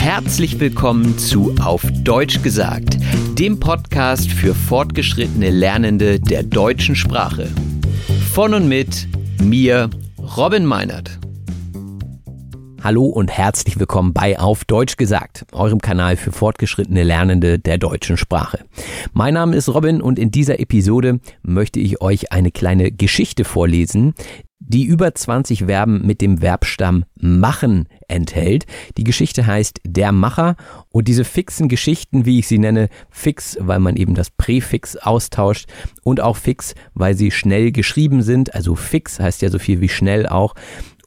Herzlich 0.00 0.58
willkommen 0.58 1.18
zu 1.18 1.54
Auf 1.60 1.86
Deutsch 2.02 2.42
gesagt, 2.42 2.96
dem 3.38 3.60
Podcast 3.60 4.32
für 4.32 4.54
fortgeschrittene 4.54 5.50
Lernende 5.50 6.18
der 6.18 6.42
deutschen 6.42 6.96
Sprache. 6.96 7.48
Von 8.32 8.54
und 8.54 8.66
mit 8.66 9.06
mir, 9.42 9.90
Robin 10.38 10.64
Meinert. 10.64 11.18
Hallo 12.82 13.04
und 13.04 13.30
herzlich 13.30 13.78
willkommen 13.78 14.14
bei 14.14 14.38
Auf 14.38 14.64
Deutsch 14.64 14.96
gesagt, 14.96 15.44
eurem 15.52 15.82
Kanal 15.82 16.16
für 16.16 16.32
fortgeschrittene 16.32 17.02
Lernende 17.02 17.58
der 17.58 17.76
deutschen 17.76 18.16
Sprache. 18.16 18.64
Mein 19.12 19.34
Name 19.34 19.54
ist 19.54 19.68
Robin 19.68 20.00
und 20.00 20.18
in 20.18 20.30
dieser 20.30 20.60
Episode 20.60 21.20
möchte 21.42 21.78
ich 21.78 22.00
euch 22.00 22.32
eine 22.32 22.50
kleine 22.50 22.90
Geschichte 22.90 23.44
vorlesen, 23.44 24.14
die 24.70 24.84
über 24.84 25.12
20 25.12 25.64
Verben 25.64 26.06
mit 26.06 26.20
dem 26.20 26.38
Verbstamm 26.38 27.04
machen 27.16 27.88
enthält. 28.06 28.66
Die 28.96 29.04
Geschichte 29.04 29.44
heißt 29.44 29.80
Der 29.84 30.12
Macher 30.12 30.54
und 30.90 31.08
diese 31.08 31.24
fixen 31.24 31.68
Geschichten, 31.68 32.24
wie 32.24 32.38
ich 32.38 32.46
sie 32.46 32.58
nenne, 32.58 32.88
fix, 33.10 33.56
weil 33.60 33.80
man 33.80 33.96
eben 33.96 34.14
das 34.14 34.30
Präfix 34.30 34.96
austauscht 34.96 35.68
und 36.04 36.20
auch 36.20 36.36
fix, 36.36 36.76
weil 36.94 37.16
sie 37.16 37.32
schnell 37.32 37.72
geschrieben 37.72 38.22
sind. 38.22 38.54
Also 38.54 38.76
fix 38.76 39.18
heißt 39.18 39.42
ja 39.42 39.50
so 39.50 39.58
viel 39.58 39.80
wie 39.80 39.88
schnell 39.88 40.28
auch 40.28 40.54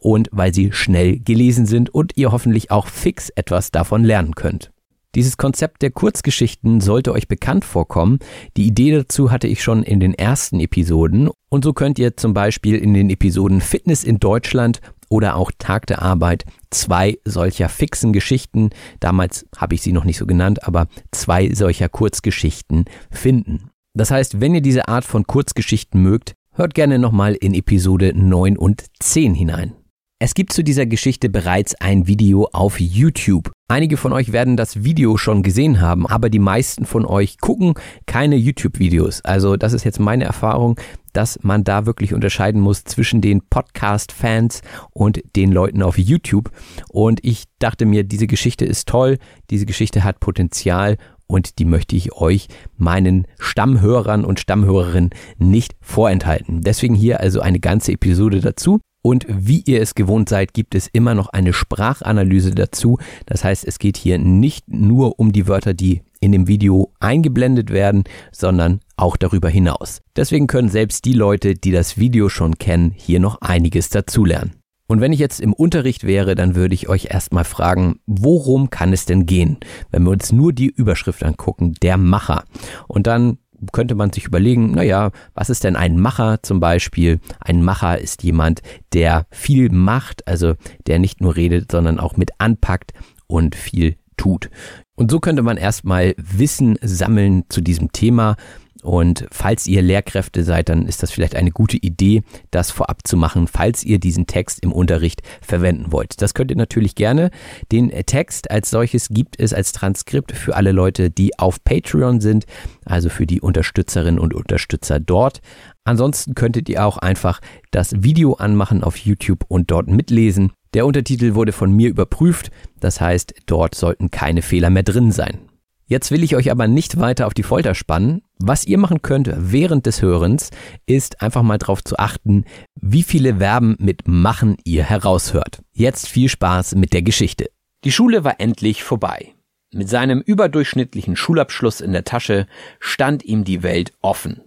und 0.02 0.28
weil 0.34 0.54
sie 0.54 0.74
schnell 0.74 1.20
gelesen 1.20 1.66
sind 1.66 1.90
und 1.90 2.18
ihr 2.18 2.34
hoffentlich 2.34 2.70
auch 2.70 2.88
fix 2.88 3.30
etwas 3.30 3.72
davon 3.72 4.04
lernen 4.04 4.36
könnt. 4.36 4.73
Dieses 5.16 5.38
Konzept 5.38 5.83
der 5.83 5.92
Kurzgeschichten 5.92 6.81
sollte 6.81 7.11
euch 7.11 7.28
bekannt 7.28 7.66
vorkommen. 7.66 8.17
Die 8.58 8.66
Idee 8.66 8.92
dazu 8.92 9.30
hatte 9.30 9.47
ich 9.47 9.61
schon 9.61 9.83
in 9.83 10.00
den 10.00 10.16
ersten 10.16 10.59
Episoden 10.59 11.30
und 11.50 11.64
so 11.64 11.73
könnt 11.73 12.00
ihr 12.00 12.17
zum 12.17 12.33
Beispiel 12.33 12.78
in 12.78 12.95
den 12.95 13.11
Episoden 13.11 13.61
Fitness 13.61 14.03
in 14.03 14.19
Deutschland 14.19 14.81
oder 15.09 15.36
auch 15.36 15.52
Tag 15.59 15.86
der 15.86 16.02
Arbeit 16.02 16.45
zwei 16.72 17.19
solcher 17.25 17.69
fixen 17.69 18.11
Geschichten, 18.11 18.72
damals 19.00 19.45
habe 19.56 19.75
ich 19.75 19.84
sie 19.84 19.91
noch 19.91 20.06
nicht 20.06 20.17
so 20.17 20.25
genannt, 20.25 20.67
aber 20.67 20.88
zwei 21.11 21.53
solcher 21.53 21.89
Kurzgeschichten 21.89 22.86
finden. 23.11 23.69
Das 23.95 24.09
heißt, 24.09 24.41
wenn 24.41 24.56
ihr 24.56 24.61
diese 24.61 24.88
Art 24.88 25.06
von 25.06 25.28
Kurzgeschichten 25.28 26.02
mögt, 26.02 26.34
hört 26.56 26.73
gerne 26.73 26.97
nochmal 26.97 27.36
in 27.36 27.53
Episode 27.53 28.14
9 28.16 28.58
und 28.58 28.86
10 29.00 29.36
hinein. 29.36 29.73
Es 30.19 30.34
gibt 30.34 30.53
zu 30.53 30.64
dieser 30.64 30.88
Geschichte 30.88 31.30
bereits 31.30 31.75
ein 31.75 32.08
Video 32.08 32.50
auf 32.52 32.80
YouTube. 32.80 33.52
Einige 33.74 33.98
von 33.98 34.14
euch 34.14 34.32
werden 34.32 34.56
das 34.56 34.84
Video 34.84 35.18
schon 35.18 35.42
gesehen 35.42 35.82
haben, 35.82 36.06
aber 36.06 36.30
die 36.30 36.38
meisten 36.38 36.86
von 36.86 37.08
euch 37.08 37.40
gucken 37.40 37.74
keine 38.06 38.36
YouTube-Videos. 38.36 39.22
Also 39.22 39.58
das 39.58 39.74
ist 39.74 39.84
jetzt 39.84 40.00
meine 40.00 40.26
Erfahrung, 40.26 40.80
dass 41.12 41.40
man 41.42 41.64
da 41.64 41.88
wirklich 41.88 42.14
unterscheiden 42.14 42.62
muss 42.62 42.84
zwischen 42.84 43.20
den 43.20 43.42
Podcast-Fans 43.42 44.62
und 44.92 45.24
den 45.36 45.52
Leuten 45.52 45.82
auf 45.82 45.98
YouTube. 45.98 46.52
Und 46.88 47.26
ich 47.26 47.46
dachte 47.58 47.88
mir, 47.88 48.04
diese 48.04 48.28
Geschichte 48.28 48.64
ist 48.64 48.88
toll, 48.88 49.18
diese 49.50 49.66
Geschichte 49.66 50.04
hat 50.04 50.20
Potenzial 50.20 50.98
und 51.26 51.58
die 51.58 51.66
möchte 51.66 51.96
ich 51.96 52.14
euch, 52.14 52.50
meinen 52.78 53.26
Stammhörern 53.40 54.24
und 54.24 54.40
Stammhörerinnen, 54.40 55.09
nicht 55.40 55.76
vorenthalten. 55.81 56.62
Deswegen 56.62 56.94
hier 56.94 57.22
also 57.22 57.42
eine 57.42 57.59
ganze 57.59 57.94
Episode 57.94 58.40
dazu. 58.40 58.81
Und 59.03 59.25
wie 59.28 59.62
ihr 59.66 59.81
es 59.81 59.96
gewohnt 59.96 60.30
seid, 60.30 60.53
gibt 60.53 60.74
es 60.75 60.88
immer 60.88 61.14
noch 61.14 61.28
eine 61.28 61.52
Sprachanalyse 61.52 62.52
dazu. 62.52 62.97
Das 63.25 63.44
heißt, 63.44 63.66
es 63.68 63.78
geht 63.78 63.97
hier 63.97 64.18
nicht 64.18 64.69
nur 64.69 65.19
um 65.19 65.34
die 65.34 65.47
Wörter, 65.47 65.74
die 65.74 66.02
in 66.22 66.31
dem 66.31 66.47
Video 66.47 66.94
eingeblendet 67.02 67.69
werden, 67.69 68.06
sondern 68.31 68.80
auch 68.96 69.18
darüber 69.18 69.50
hinaus. 69.50 70.02
Deswegen 70.16 70.47
können 70.47 70.69
selbst 70.69 71.03
die 71.03 71.14
Leute, 71.14 71.53
die 71.53 71.72
das 71.72 71.97
Video 71.97 72.30
schon 72.30 72.58
kennen, 72.58 72.94
hier 72.96 73.19
noch 73.19 73.41
einiges 73.41 73.90
dazulernen. 73.90 74.53
Und 74.88 75.02
wenn 75.02 75.12
ich 75.12 75.20
jetzt 75.20 75.41
im 75.41 75.53
Unterricht 75.53 76.06
wäre, 76.06 76.35
dann 76.35 76.56
würde 76.56 76.75
ich 76.75 76.88
euch 76.88 77.08
erstmal 77.12 77.46
fragen, 77.46 78.00
worum 78.06 78.70
kann 78.70 78.94
es 78.94 79.06
denn 79.06 79.25
gehen? 79.25 79.58
Wenn 79.91 80.03
wir 80.03 80.12
uns 80.12 80.31
nur 80.31 80.53
die 80.53 80.68
Überschrift 80.68 81.24
angucken, 81.24 81.74
der 81.81 81.97
Macher. 81.97 82.46
Und 82.88 83.08
dann 83.08 83.38
könnte 83.72 83.96
man 83.96 84.12
sich 84.12 84.25
überlegen, 84.25 84.72
naja, 84.72 85.12
was 85.34 85.50
ist 85.50 85.63
denn 85.63 85.75
ein 85.75 86.00
Macher 86.00 86.41
zum 86.44 86.59
Beispiel? 86.59 87.19
Ein 87.40 87.63
Macher 87.63 88.00
ist 88.00 88.24
jemand, 88.24 88.62
der 88.94 89.25
viel 89.31 89.69
macht, 89.69 90.28
also 90.28 90.56
der 90.88 91.00
nicht 91.00 91.22
nur 91.22 91.35
redet, 91.35 91.72
sondern 91.72 92.00
auch 92.00 92.18
mit 92.18 92.31
anpackt 92.40 92.94
und 93.28 93.56
viel 93.56 93.96
tut. 94.18 94.50
Und 94.96 95.09
so 95.09 95.19
könnte 95.19 95.41
man 95.41 95.57
erstmal 95.57 96.13
Wissen 96.18 96.78
sammeln 96.81 97.46
zu 97.50 97.62
diesem 97.62 97.91
Thema 97.91 98.35
und 98.84 99.26
falls 99.32 99.66
ihr 99.66 99.82
Lehrkräfte 99.82 100.44
seid, 100.44 100.70
dann 100.70 100.86
ist 100.86 101.02
das 101.02 101.12
vielleicht 101.12 101.36
eine 101.36 101.52
gute 101.52 101.78
Idee, 101.78 102.24
das 102.52 102.70
vorab 102.70 103.08
zu 103.08 103.16
machen, 103.16 103.48
falls 103.48 103.84
ihr 103.84 103.98
diesen 103.98 104.28
Text 104.28 104.62
im 104.62 104.74
Unterricht 104.74 105.22
verwenden 105.42 105.92
wollt. 105.92 106.22
Das 106.22 106.34
könnt 106.34 106.52
ihr 106.52 106.58
natürlich 106.58 106.96
gerne. 106.96 107.32
Den 107.72 107.90
Text 107.90 108.52
als 108.52 108.70
solches 108.70 109.10
gibt 109.10 109.40
es 109.40 109.54
als 109.54 109.72
Transkript 109.72 110.34
für 110.34 110.56
alle 110.56 110.74
Leute, 110.74 111.10
die 111.10 111.40
auf 111.40 111.64
Patreon 111.64 112.20
sind, 112.20 112.46
also 112.86 113.10
für 113.10 113.26
die 113.26 113.42
Unterstützerinnen 113.42 114.20
und 114.20 114.34
Unterstützer 114.34 115.00
dort. 115.00 115.40
Ansonsten 115.86 116.36
könntet 116.36 116.68
ihr 116.68 116.86
auch 116.86 116.98
einfach 116.98 117.40
das 117.72 118.04
Video 118.04 118.34
anmachen 118.34 118.84
auf 118.84 118.98
YouTube 118.98 119.46
und 119.48 119.72
dort 119.72 119.88
mitlesen. 119.88 120.52
Der 120.74 120.86
Untertitel 120.86 121.36
wurde 121.36 121.52
von 121.52 121.72
mir 121.72 121.90
überprüft, 121.90 122.52
das 122.80 123.00
heißt, 123.00 123.34
dort 123.46 123.76
sollten 123.76 124.12
keine 124.12 124.42
Fehler 124.42 124.70
mehr 124.70 124.84
drin 124.84 125.12
sein. 125.12 125.53
Jetzt 125.86 126.12
will 126.12 126.24
ich 126.24 126.36
euch 126.36 126.50
aber 126.50 126.68
nicht 126.68 127.00
weiter 127.00 127.28
auf 127.28 127.34
die 127.34 127.44
Folter 127.44 127.76
spannen. 127.76 128.22
Was 128.40 128.66
ihr 128.66 128.78
machen 128.78 129.02
könnt 129.02 129.30
während 129.36 129.86
des 129.86 130.02
Hörens, 130.02 130.50
ist 130.86 131.22
einfach 131.22 131.44
mal 131.44 131.58
darauf 131.58 131.84
zu 131.84 131.98
achten, 131.98 132.46
wie 132.76 133.04
viele 133.04 133.38
Verben 133.38 133.76
mit 133.80 134.08
machen 134.08 134.58
ihr 134.64 134.84
heraushört. 134.84 135.62
Jetzt 135.74 136.08
viel 136.08 136.30
Spaß 136.30 136.76
mit 136.76 136.94
der 136.94 137.02
Geschichte. 137.02 137.50
Die 137.84 137.92
Schule 137.92 138.24
war 138.24 138.40
endlich 138.40 138.84
vorbei. 138.84 139.34
Mit 139.74 139.90
seinem 139.90 140.22
überdurchschnittlichen 140.22 141.16
Schulabschluss 141.16 141.82
in 141.82 141.92
der 141.92 142.06
Tasche 142.06 142.48
stand 142.80 143.24
ihm 143.26 143.44
die 143.44 143.64
Welt 143.64 143.92
offen. 144.02 144.42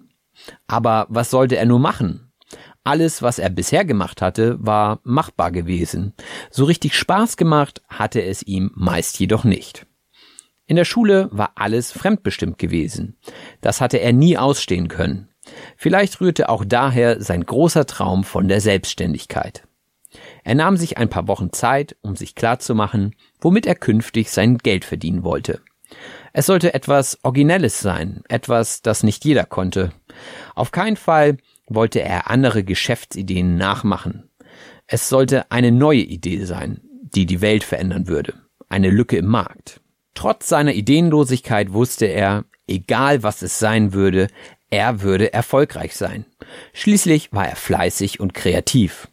Aber 0.66 1.06
was 1.08 1.30
sollte 1.30 1.56
er 1.56 1.66
nur 1.66 1.80
machen? 1.80 2.32
Alles, 2.84 3.20
was 3.20 3.40
er 3.40 3.50
bisher 3.50 3.84
gemacht 3.84 4.22
hatte, 4.22 4.56
war 4.64 5.00
machbar 5.02 5.50
gewesen. 5.50 6.14
So 6.50 6.64
richtig 6.64 6.94
Spaß 6.94 7.36
gemacht 7.36 7.82
hatte 7.88 8.22
es 8.22 8.44
ihm 8.44 8.70
meist 8.74 9.18
jedoch 9.18 9.42
nicht. 9.42 9.85
In 10.66 10.76
der 10.76 10.84
Schule 10.84 11.28
war 11.30 11.52
alles 11.54 11.92
fremdbestimmt 11.92 12.58
gewesen. 12.58 13.16
Das 13.60 13.80
hatte 13.80 13.98
er 13.98 14.12
nie 14.12 14.36
ausstehen 14.36 14.88
können. 14.88 15.28
Vielleicht 15.76 16.20
rührte 16.20 16.48
auch 16.48 16.64
daher 16.64 17.22
sein 17.22 17.44
großer 17.44 17.86
Traum 17.86 18.24
von 18.24 18.48
der 18.48 18.60
Selbstständigkeit. 18.60 19.62
Er 20.44 20.54
nahm 20.54 20.76
sich 20.76 20.98
ein 20.98 21.08
paar 21.08 21.28
Wochen 21.28 21.52
Zeit, 21.52 21.96
um 22.02 22.16
sich 22.16 22.34
klarzumachen, 22.34 23.14
womit 23.40 23.66
er 23.66 23.74
künftig 23.74 24.30
sein 24.30 24.58
Geld 24.58 24.84
verdienen 24.84 25.22
wollte. 25.22 25.60
Es 26.32 26.46
sollte 26.46 26.74
etwas 26.74 27.18
Originelles 27.22 27.80
sein, 27.80 28.22
etwas, 28.28 28.82
das 28.82 29.02
nicht 29.02 29.24
jeder 29.24 29.44
konnte. 29.44 29.92
Auf 30.54 30.72
keinen 30.72 30.96
Fall 30.96 31.36
wollte 31.68 32.00
er 32.02 32.30
andere 32.30 32.64
Geschäftsideen 32.64 33.56
nachmachen. 33.56 34.30
Es 34.86 35.08
sollte 35.08 35.50
eine 35.50 35.72
neue 35.72 36.00
Idee 36.00 36.44
sein, 36.44 36.80
die 37.02 37.26
die 37.26 37.40
Welt 37.40 37.64
verändern 37.64 38.08
würde, 38.08 38.34
eine 38.68 38.90
Lücke 38.90 39.16
im 39.16 39.26
Markt. 39.26 39.80
Trotz 40.16 40.48
seiner 40.48 40.72
Ideenlosigkeit 40.72 41.74
wusste 41.74 42.06
er, 42.06 42.46
egal 42.66 43.22
was 43.22 43.42
es 43.42 43.58
sein 43.58 43.92
würde, 43.92 44.28
er 44.70 45.02
würde 45.02 45.32
erfolgreich 45.32 45.94
sein. 45.94 46.24
Schließlich 46.72 47.32
war 47.34 47.46
er 47.46 47.54
fleißig 47.54 48.18
und 48.18 48.32
kreativ. 48.32 49.08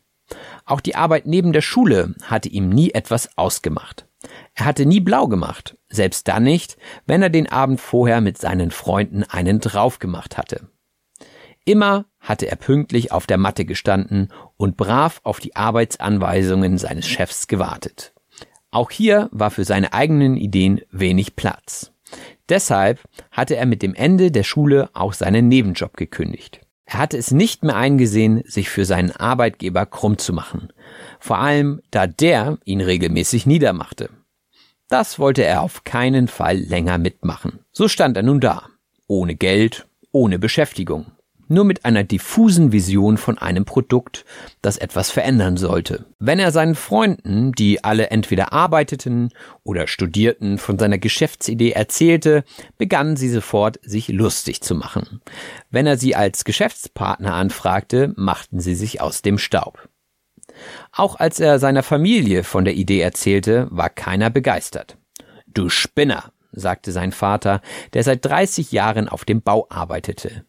Auch 0.66 0.80
die 0.80 0.96
Arbeit 0.96 1.26
neben 1.28 1.52
der 1.52 1.62
Schule 1.62 2.16
hatte 2.24 2.48
ihm 2.48 2.70
nie 2.70 2.92
etwas 2.92 3.38
ausgemacht. 3.38 4.08
Er 4.56 4.64
hatte 4.64 4.86
nie 4.86 5.02
blau 5.02 5.28
gemacht, 5.28 5.78
selbst 5.90 6.30
dann 6.30 6.44
nicht, 6.44 6.78
wenn 7.06 7.22
er 7.22 7.30
den 7.30 7.52
Abend 7.52 7.82
vorher 7.82 8.22
mit 8.22 8.38
seinen 8.38 8.72
Freunden 8.72 9.24
einen 9.24 9.60
drauf 9.60 10.00
gemacht 10.00 10.38
hatte. 10.38 10.70
Immer 11.66 12.06
hatte 12.22 12.48
er 12.48 12.56
pünktlich 12.56 13.12
auf 13.12 13.28
der 13.28 13.38
Matte 13.38 13.66
gestanden 13.66 14.32
und 14.56 14.78
brav 14.78 15.20
auf 15.24 15.42
die 15.42 15.58
Arbeitsanweisungen 15.58 16.78
seines 16.78 17.08
Chefs 17.08 17.48
gewartet. 17.48 18.12
Auch 18.74 18.90
hier 18.90 19.30
war 19.31 19.52
für 19.52 19.66
seine 19.66 19.94
eigenen 19.94 20.36
Ideen 20.36 20.81
wenig 20.92 21.36
Platz. 21.36 21.92
Deshalb 22.50 23.00
hatte 23.30 23.56
er 23.56 23.68
mit 23.68 23.84
dem 23.84 23.94
Ende 23.94 24.31
der 24.31 24.42
Schule 24.44 24.90
auch 24.94 25.14
seinen 25.14 25.48
Nebenjob 25.48 25.96
gekündigt. 25.96 26.60
Er 26.86 26.98
hatte 26.98 27.18
es 27.18 27.30
nicht 27.30 27.64
mehr 27.64 27.75
eingesehen, 27.75 28.42
sich 28.46 28.70
für 28.70 28.84
seinen 28.86 29.12
Arbeitgeber 29.12 29.86
krumm 29.86 30.18
zu 30.18 30.34
machen, 30.34 30.74
vor 31.20 31.38
allem 31.38 31.81
da 31.92 32.08
der 32.08 32.58
ihn 32.66 32.81
regelmäßig 32.81 33.46
niedermachte. 33.46 34.10
Das 34.90 35.19
wollte 35.19 35.44
er 35.44 35.62
auf 35.62 35.84
keinen 35.84 36.28
Fall 36.28 36.58
länger 36.58 36.98
mitmachen. 36.98 37.60
So 37.72 37.88
stand 37.88 38.18
er 38.18 38.24
nun 38.24 38.40
da, 38.40 38.69
ohne 39.06 39.36
Geld, 39.36 39.86
ohne 40.12 40.40
Beschäftigung 40.40 41.12
nur 41.54 41.66
mit 41.66 41.86
einer 41.86 42.04
diffusen 42.04 42.72
Vision 42.72 43.18
von 43.18 43.38
einem 43.38 43.66
Produkt, 43.66 44.26
das 44.62 44.78
etwas 44.78 45.12
verändern 45.12 45.58
sollte. 45.58 46.06
Wenn 46.20 46.40
er 46.40 46.52
seinen 46.52 46.76
Freunden, 46.76 47.52
die 47.54 47.84
alle 47.84 48.10
entweder 48.10 48.52
arbeiteten 48.52 49.30
oder 49.64 49.88
studierten, 49.88 50.58
von 50.58 50.78
seiner 50.78 50.98
Geschäftsidee 50.98 51.72
erzählte, 51.72 52.44
begannen 52.78 53.16
sie 53.16 53.30
sofort, 53.30 53.80
sich 53.84 54.10
lustig 54.10 54.62
zu 54.62 54.76
machen. 54.76 55.22
Wenn 55.70 55.88
er 55.88 55.98
sie 55.98 56.16
als 56.16 56.44
Geschäftspartner 56.44 57.34
anfragte, 57.34 58.14
machten 58.16 58.60
sie 58.60 58.76
sich 58.76 59.02
aus 59.02 59.22
dem 59.22 59.38
Staub. 59.38 59.88
Auch 60.92 61.16
als 61.16 61.40
er 61.40 61.60
seiner 61.60 61.84
Familie 61.84 62.44
von 62.44 62.66
der 62.66 62.76
Idee 62.76 63.00
erzählte, 63.00 63.68
war 63.72 63.90
keiner 63.90 64.30
begeistert. 64.30 64.98
Du 65.48 65.70
Spinner, 65.70 66.32
sagte 66.52 66.92
sein 66.92 67.12
Vater, 67.12 67.62
der 67.94 68.04
seit 68.04 68.24
30 68.26 68.72
Jahren 68.72 69.10
auf 69.10 69.26
dem 69.26 69.42
Bau 69.42 69.68
arbeitete. 69.70 70.46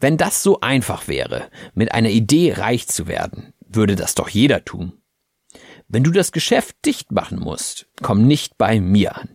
Wenn 0.00 0.16
das 0.16 0.42
so 0.42 0.60
einfach 0.60 1.08
wäre, 1.08 1.48
mit 1.74 1.92
einer 1.92 2.10
Idee 2.10 2.52
reich 2.52 2.88
zu 2.88 3.06
werden, 3.06 3.52
würde 3.68 3.96
das 3.96 4.14
doch 4.14 4.28
jeder 4.28 4.64
tun. 4.64 4.92
Wenn 5.88 6.04
du 6.04 6.10
das 6.10 6.32
Geschäft 6.32 6.76
dicht 6.84 7.12
machen 7.12 7.38
musst, 7.38 7.86
komm 8.02 8.26
nicht 8.26 8.58
bei 8.58 8.80
mir 8.80 9.16
an. 9.16 9.28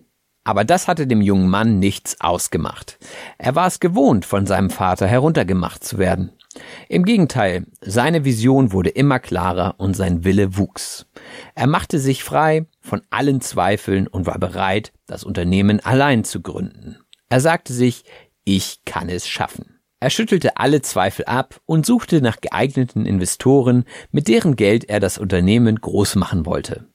Aber 0.44 0.63
das 0.63 0.88
hatte 0.88 1.08
dem 1.08 1.22
jungen 1.22 1.50
Mann 1.50 1.80
nichts 1.80 2.19
ausgemacht. 2.19 2.98
Er 3.38 3.56
war 3.56 3.68
es 3.68 3.80
gewohnt, 3.80 4.25
von 4.25 4.46
seinem 4.46 4.69
Vater 4.69 5.08
heruntergemacht 5.08 5.84
zu 5.84 5.98
werden. 5.98 6.31
Im 6.90 7.06
Gegenteil, 7.06 7.66
seine 7.80 8.25
Vision 8.25 8.72
wurde 8.72 8.90
immer 8.90 9.19
klarer 9.19 9.75
und 9.78 9.96
sein 9.96 10.24
Wille 10.24 10.57
wuchs. 10.57 11.06
Er 11.56 11.68
machte 11.68 12.00
sich 12.00 12.24
frei 12.24 12.66
von 12.81 13.02
allen 13.10 13.40
Zweifeln 13.40 14.07
und 14.07 14.25
war 14.25 14.40
bereit, 14.40 14.92
das 15.06 15.24
Unternehmen 15.24 15.80
allein 15.80 16.24
zu 16.24 16.42
gründen. 16.42 16.98
Er 17.30 17.40
sagte 17.40 17.72
sich, 17.72 18.04
ich 18.44 18.84
kann 18.84 19.07
es 19.07 19.28
schaffen. 19.28 19.81
Er 20.01 20.09
schüttelte 20.09 20.57
alle 20.57 20.81
Zweifel 20.81 21.25
ab 21.25 21.62
und 21.68 21.86
suchte 21.86 22.24
nach 22.24 22.42
geeigneten 22.42 23.06
Investoren, 23.06 23.86
mit 24.12 24.27
deren 24.27 24.56
Geld 24.56 24.89
er 24.89 25.00
das 25.00 25.19
Unternehmen 25.19 25.80
groß 25.80 26.15
machen 26.15 26.48
wollte. 26.48 26.88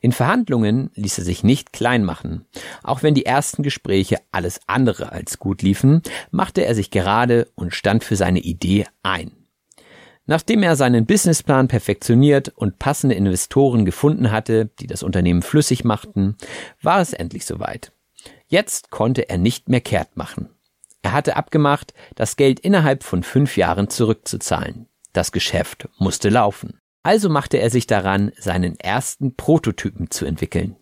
In 0.00 0.10
Verhandlungen 0.10 0.90
ließ 0.94 1.18
er 1.18 1.24
sich 1.24 1.44
nicht 1.44 1.72
klein 1.72 2.04
machen. 2.04 2.46
Auch 2.82 3.04
wenn 3.04 3.14
die 3.14 3.24
ersten 3.24 3.62
Gespräche 3.62 4.16
alles 4.32 4.60
andere 4.66 5.12
als 5.12 5.38
gut 5.38 5.62
liefen, 5.62 6.02
machte 6.32 6.64
er 6.64 6.74
sich 6.74 6.90
gerade 6.90 7.46
und 7.54 7.74
stand 7.74 8.02
für 8.02 8.16
seine 8.16 8.40
Idee 8.40 8.86
ein. 9.04 9.30
Nachdem 10.26 10.64
er 10.64 10.74
seinen 10.74 11.06
Businessplan 11.06 11.68
perfektioniert 11.68 12.48
und 12.56 12.80
passende 12.80 13.14
Investoren 13.14 13.84
gefunden 13.84 14.32
hatte, 14.32 14.68
die 14.80 14.88
das 14.88 15.04
Unternehmen 15.04 15.42
flüssig 15.42 15.84
machten, 15.84 16.36
war 16.82 17.00
es 17.00 17.12
endlich 17.12 17.46
soweit. 17.46 17.92
Jetzt 18.48 18.90
konnte 18.90 19.28
er 19.28 19.38
nicht 19.38 19.68
mehr 19.68 19.80
kehrt 19.80 20.16
machen. 20.16 20.50
Er 21.02 21.12
hatte 21.12 21.36
abgemacht, 21.36 21.94
das 22.14 22.36
Geld 22.36 22.60
innerhalb 22.60 23.04
von 23.04 23.22
fünf 23.22 23.56
Jahren 23.56 23.88
zurückzuzahlen. 23.88 24.88
Das 25.12 25.32
Geschäft 25.32 25.88
musste 25.98 26.28
laufen. 26.28 26.78
Also 27.02 27.28
machte 27.28 27.58
er 27.58 27.70
sich 27.70 27.86
daran, 27.86 28.32
seinen 28.38 28.78
ersten 28.78 29.34
Prototypen 29.36 30.10
zu 30.10 30.26
entwickeln. 30.26 30.76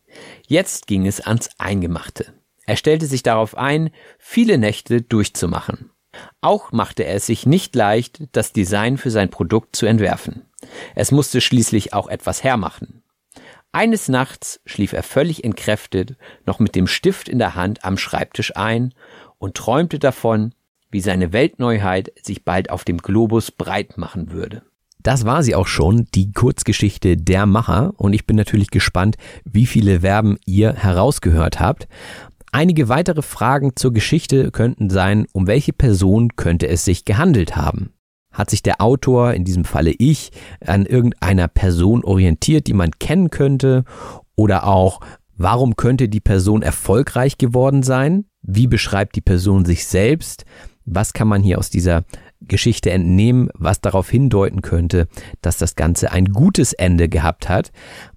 Jetzt 0.46 0.86
ging 0.86 1.06
es 1.06 1.20
ans 1.20 1.50
Eingemachte. 1.58 2.32
Er 2.64 2.76
stellte 2.76 3.06
sich 3.06 3.22
darauf 3.22 3.56
ein, 3.56 3.90
viele 4.18 4.58
Nächte 4.58 5.02
durchzumachen. 5.02 5.90
Auch 6.40 6.72
machte 6.72 7.04
er 7.04 7.16
es 7.16 7.26
sich 7.26 7.46
nicht 7.46 7.74
leicht, 7.76 8.24
das 8.32 8.52
Design 8.52 8.96
für 8.96 9.10
sein 9.10 9.30
Produkt 9.30 9.76
zu 9.76 9.86
entwerfen. 9.86 10.46
Es 10.94 11.12
musste 11.12 11.40
schließlich 11.40 11.92
auch 11.92 12.08
etwas 12.08 12.42
hermachen. 12.42 13.02
Eines 13.72 14.08
Nachts 14.08 14.60
schlief 14.64 14.94
er 14.94 15.02
völlig 15.02 15.44
entkräftet, 15.44 16.16
noch 16.46 16.58
mit 16.58 16.74
dem 16.74 16.86
Stift 16.86 17.28
in 17.28 17.38
der 17.38 17.54
Hand 17.54 17.84
am 17.84 17.98
Schreibtisch 17.98 18.56
ein 18.56 18.94
und 19.38 19.54
träumte 19.54 19.98
davon, 19.98 20.52
wie 20.90 21.00
seine 21.00 21.32
Weltneuheit 21.32 22.12
sich 22.22 22.44
bald 22.44 22.70
auf 22.70 22.84
dem 22.84 22.98
Globus 22.98 23.50
breit 23.50 23.98
machen 23.98 24.30
würde. 24.30 24.62
Das 25.02 25.24
war 25.24 25.42
sie 25.42 25.54
auch 25.54 25.68
schon, 25.68 26.08
die 26.14 26.32
Kurzgeschichte 26.32 27.16
Der 27.16 27.46
Macher. 27.46 27.92
Und 27.96 28.12
ich 28.12 28.26
bin 28.26 28.36
natürlich 28.36 28.70
gespannt, 28.70 29.16
wie 29.44 29.66
viele 29.66 30.00
Verben 30.00 30.36
ihr 30.46 30.72
herausgehört 30.72 31.60
habt. 31.60 31.86
Einige 32.50 32.88
weitere 32.88 33.22
Fragen 33.22 33.76
zur 33.76 33.92
Geschichte 33.92 34.50
könnten 34.50 34.90
sein, 34.90 35.26
um 35.32 35.46
welche 35.46 35.72
Person 35.72 36.34
könnte 36.34 36.66
es 36.68 36.84
sich 36.84 37.04
gehandelt 37.04 37.54
haben? 37.54 37.92
Hat 38.32 38.50
sich 38.50 38.62
der 38.62 38.80
Autor, 38.80 39.34
in 39.34 39.44
diesem 39.44 39.64
Falle 39.64 39.92
ich, 39.92 40.30
an 40.60 40.86
irgendeiner 40.86 41.48
Person 41.48 42.02
orientiert, 42.02 42.66
die 42.66 42.74
man 42.74 42.90
kennen 42.98 43.30
könnte? 43.30 43.84
Oder 44.34 44.66
auch, 44.66 45.00
warum 45.36 45.76
könnte 45.76 46.08
die 46.08 46.20
Person 46.20 46.62
erfolgreich 46.62 47.38
geworden 47.38 47.82
sein? 47.82 48.26
Wie 48.42 48.66
beschreibt 48.66 49.16
die 49.16 49.20
Person 49.20 49.64
sich 49.64 49.86
selbst? 49.86 50.44
Was 50.84 51.12
kann 51.12 51.28
man 51.28 51.42
hier 51.42 51.58
aus 51.58 51.68
dieser 51.68 52.04
Geschichte 52.40 52.90
entnehmen, 52.90 53.48
was 53.54 53.80
darauf 53.80 54.08
hindeuten 54.08 54.62
könnte, 54.62 55.08
dass 55.42 55.58
das 55.58 55.74
Ganze 55.74 56.12
ein 56.12 56.26
gutes 56.26 56.72
Ende 56.72 57.08
gehabt 57.08 57.48
hat? 57.48 57.72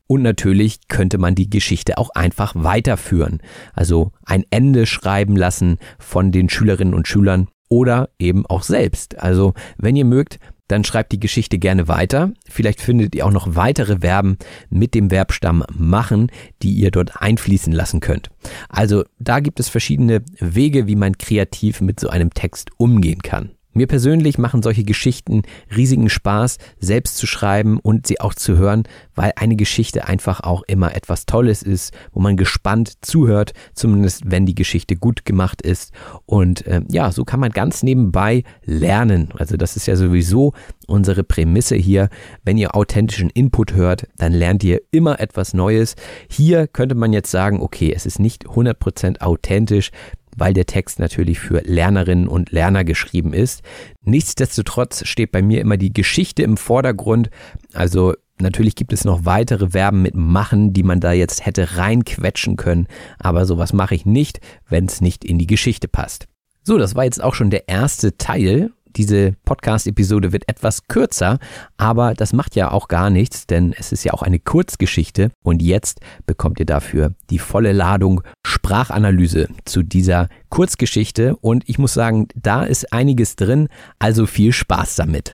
Und 0.06 0.22
natürlich 0.24 0.88
könnte 0.88 1.18
man 1.18 1.36
die 1.36 1.50
Geschichte 1.50 1.98
auch 1.98 2.10
einfach 2.12 2.54
weiterführen. 2.56 3.42
Also 3.74 4.12
ein 4.26 4.44
Ende 4.50 4.86
schreiben 4.86 5.36
lassen 5.36 5.78
von 6.00 6.32
den 6.32 6.50
Schülerinnen 6.50 6.94
und 6.94 7.08
Schülern 7.08 7.48
oder 7.70 8.10
eben 8.20 8.46
auch 8.46 8.64
selbst. 8.64 9.20
Also 9.20 9.54
wenn 9.78 9.96
ihr 9.96 10.06
mögt, 10.06 10.40
dann 10.68 10.84
schreibt 10.84 11.12
die 11.12 11.20
Geschichte 11.20 11.58
gerne 11.58 11.88
weiter. 11.88 12.32
Vielleicht 12.48 12.80
findet 12.80 13.16
ihr 13.16 13.26
auch 13.26 13.32
noch 13.32 13.56
weitere 13.56 14.00
Verben 14.00 14.38
mit 14.70 14.94
dem 14.94 15.10
Verbstamm 15.10 15.64
machen, 15.74 16.32
die 16.62 16.74
ihr 16.74 16.92
dort 16.92 17.22
einfließen 17.22 17.74
lassen 17.74 18.00
könnt. 18.00 18.30
Also 18.70 19.04
da 19.20 19.40
gibt 19.40 19.60
es 19.60 19.68
verschiedene 19.68 20.24
Wege, 20.40 20.88
wie 20.88 20.96
man 20.96 21.18
kreativ 21.18 21.82
mit 21.82 22.00
so 22.00 22.10
einem 22.10 22.34
Text 22.34 22.70
umgehen 22.78 23.22
kann. 23.22 23.52
Mir 23.80 23.88
persönlich 23.88 24.38
machen 24.38 24.62
solche 24.62 24.84
Geschichten 24.84 25.44
riesigen 25.74 26.10
Spaß, 26.10 26.58
selbst 26.82 27.16
zu 27.16 27.26
schreiben 27.26 27.80
und 27.80 28.08
sie 28.08 28.20
auch 28.20 28.34
zu 28.34 28.58
hören, 28.58 28.84
weil 29.16 29.32
eine 29.38 29.56
Geschichte 29.56 30.06
einfach 30.06 30.42
auch 30.42 30.64
immer 30.64 30.94
etwas 30.98 31.26
Tolles 31.26 31.64
ist, 31.64 31.94
wo 32.12 32.20
man 32.20 32.36
gespannt 32.36 32.92
zuhört, 33.00 33.54
zumindest 33.74 34.24
wenn 34.26 34.46
die 34.46 34.54
Geschichte 34.54 34.98
gut 34.98 35.24
gemacht 35.24 35.62
ist. 35.62 35.94
Und 36.26 36.68
äh, 36.68 36.82
ja, 36.90 37.14
so 37.14 37.24
kann 37.24 37.40
man 37.40 37.52
ganz 37.52 37.82
nebenbei 37.82 38.44
lernen. 38.66 39.30
Also 39.38 39.56
das 39.56 39.78
ist 39.78 39.86
ja 39.88 39.96
sowieso 39.96 40.52
unsere 40.88 41.24
Prämisse 41.24 41.78
hier. 41.78 42.10
Wenn 42.44 42.58
ihr 42.58 42.76
authentischen 42.76 43.30
Input 43.30 43.76
hört, 43.76 44.08
dann 44.18 44.34
lernt 44.34 44.62
ihr 44.66 44.82
immer 44.92 45.22
etwas 45.22 45.54
Neues. 45.54 45.96
Hier 46.30 46.68
könnte 46.68 46.96
man 46.96 47.14
jetzt 47.14 47.32
sagen, 47.32 47.62
okay, 47.62 47.94
es 47.96 48.06
ist 48.06 48.20
nicht 48.20 48.46
100% 48.46 49.22
authentisch, 49.22 49.92
weil 50.38 50.54
der 50.54 50.66
Text 50.66 51.00
natürlich 51.00 51.40
für 51.40 51.62
Lernerinnen 51.62 52.28
und 52.28 52.52
Lerner 52.52 52.84
geschrieben 52.84 53.34
ist. 53.34 53.62
Nichtsdestotrotz 54.04 55.06
steht 55.08 55.32
bei 55.32 55.42
mir 55.42 55.62
immer 55.62 55.78
die 55.78 55.94
Geschichte 55.94 56.44
im 56.44 56.58
Vordergrund. 56.58 57.30
Also 57.74 58.14
Natürlich 58.42 58.76
gibt 58.76 58.94
es 58.94 59.04
noch 59.04 59.26
weitere 59.26 59.72
Verben 59.72 60.02
mit 60.02 60.16
machen, 60.16 60.72
die 60.72 60.84
man 60.84 61.02
da 61.02 61.12
jetzt 61.12 61.46
hätte 61.46 61.76
reinquetschen 61.76 62.56
können, 62.56 62.88
aber 63.18 63.46
sowas 63.46 63.74
mache 63.74 63.96
ich 63.96 64.06
nicht, 64.06 64.40
wenn 64.70 64.86
es 64.86 65.02
nicht 65.02 65.26
in 65.26 65.38
die 65.38 65.48
Geschichte 65.48 65.90
passt. 65.90 66.28
So, 66.64 66.78
das 66.78 66.96
war 66.96 67.04
jetzt 67.04 67.22
auch 67.22 67.36
schon 67.36 67.50
der 67.50 67.68
erste 67.68 68.18
Teil 68.18 68.72
diese 68.96 69.34
Podcast-Episode 69.46 70.32
wird 70.32 70.48
etwas 70.48 70.88
kürzer, 70.88 71.40
aber 71.78 72.14
das 72.14 72.34
macht 72.34 72.56
ja 72.56 72.72
auch 72.72 72.88
gar 72.88 73.10
nichts, 73.10 73.48
denn 73.48 73.74
es 73.78 73.92
ist 73.92 74.04
ja 74.04 74.14
auch 74.14 74.22
eine 74.22 74.40
Kurzgeschichte 74.40 75.32
und 75.44 75.62
jetzt 75.62 76.00
bekommt 76.26 76.60
ihr 76.60 76.66
dafür 76.66 77.14
die 77.30 77.40
volle 77.40 77.72
Ladung 77.72 78.22
Sprachanalyse 78.46 79.50
zu 79.66 79.84
dieser 79.84 80.30
Kurzgeschichte 80.50 81.36
und 81.38 81.68
ich 81.68 81.80
muss 81.80 81.94
sagen, 81.94 82.28
da 82.36 82.64
ist 82.64 82.92
einiges 82.92 83.36
drin, 83.36 83.68
also 84.00 84.26
viel 84.26 84.54
Spaß 84.54 84.96
damit. 84.96 85.34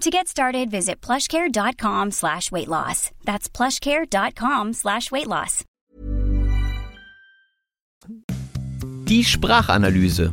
To 0.00 0.10
get 0.10 0.28
started, 0.28 0.70
visit 0.70 1.00
plushcare.com 1.00 2.10
slash 2.10 2.50
weight 2.52 2.68
loss. 2.68 3.10
That's 3.24 3.48
plushcare.com 3.48 4.72
slash 4.74 5.10
weight 5.10 5.26
loss. 5.26 5.64
Die 9.08 9.24
Sprachanalyse. 9.24 10.32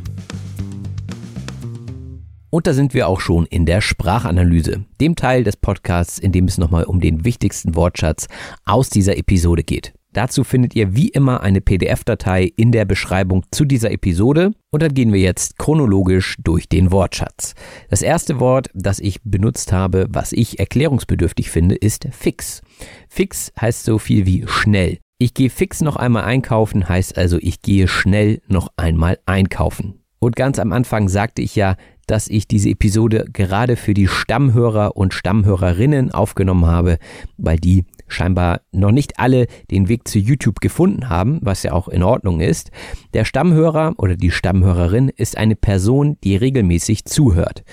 Und 2.50 2.66
da 2.66 2.74
sind 2.74 2.92
wir 2.92 3.08
auch 3.08 3.20
schon 3.20 3.46
in 3.46 3.64
der 3.64 3.80
Sprachanalyse, 3.80 4.84
dem 5.00 5.16
Teil 5.16 5.42
des 5.42 5.56
Podcasts, 5.56 6.18
in 6.18 6.32
dem 6.32 6.44
es 6.46 6.58
nochmal 6.58 6.84
um 6.84 7.00
den 7.00 7.24
wichtigsten 7.24 7.74
Wortschatz 7.74 8.26
aus 8.66 8.90
dieser 8.90 9.16
Episode 9.16 9.62
geht. 9.64 9.94
Dazu 10.12 10.44
findet 10.44 10.74
ihr 10.74 10.94
wie 10.94 11.08
immer 11.08 11.40
eine 11.40 11.60
PDF-Datei 11.60 12.52
in 12.56 12.70
der 12.70 12.84
Beschreibung 12.84 13.44
zu 13.50 13.64
dieser 13.64 13.90
Episode 13.90 14.52
und 14.70 14.82
dann 14.82 14.92
gehen 14.92 15.12
wir 15.12 15.20
jetzt 15.20 15.58
chronologisch 15.58 16.36
durch 16.42 16.68
den 16.68 16.92
Wortschatz. 16.92 17.54
Das 17.88 18.02
erste 18.02 18.38
Wort, 18.38 18.68
das 18.74 18.98
ich 18.98 19.22
benutzt 19.22 19.72
habe, 19.72 20.06
was 20.10 20.32
ich 20.32 20.58
erklärungsbedürftig 20.58 21.50
finde, 21.50 21.76
ist 21.76 22.06
fix. 22.10 22.60
Fix 23.08 23.52
heißt 23.58 23.84
so 23.84 23.98
viel 23.98 24.26
wie 24.26 24.44
schnell. 24.46 24.98
Ich 25.18 25.34
gehe 25.34 25.50
fix 25.50 25.80
noch 25.80 25.96
einmal 25.96 26.24
einkaufen, 26.24 26.88
heißt 26.88 27.16
also 27.16 27.38
ich 27.40 27.62
gehe 27.62 27.88
schnell 27.88 28.42
noch 28.48 28.68
einmal 28.76 29.18
einkaufen. 29.24 30.02
Und 30.18 30.36
ganz 30.36 30.58
am 30.58 30.72
Anfang 30.72 31.08
sagte 31.08 31.42
ich 31.42 31.56
ja, 31.56 31.76
dass 32.06 32.28
ich 32.28 32.46
diese 32.46 32.68
Episode 32.68 33.24
gerade 33.32 33.76
für 33.76 33.94
die 33.94 34.08
Stammhörer 34.08 34.96
und 34.96 35.14
Stammhörerinnen 35.14 36.10
aufgenommen 36.10 36.66
habe, 36.66 36.98
weil 37.38 37.58
die 37.58 37.84
scheinbar 38.12 38.60
noch 38.72 38.92
nicht 38.92 39.18
alle 39.18 39.46
den 39.70 39.88
Weg 39.88 40.06
zu 40.06 40.18
YouTube 40.18 40.60
gefunden 40.60 41.08
haben, 41.08 41.38
was 41.42 41.62
ja 41.62 41.72
auch 41.72 41.88
in 41.88 42.02
Ordnung 42.02 42.40
ist. 42.40 42.70
Der 43.14 43.24
Stammhörer 43.24 43.94
oder 43.98 44.16
die 44.16 44.30
Stammhörerin 44.30 45.08
ist 45.08 45.36
eine 45.36 45.56
Person, 45.56 46.16
die 46.22 46.36
regelmäßig 46.36 47.04
zuhört. 47.04 47.64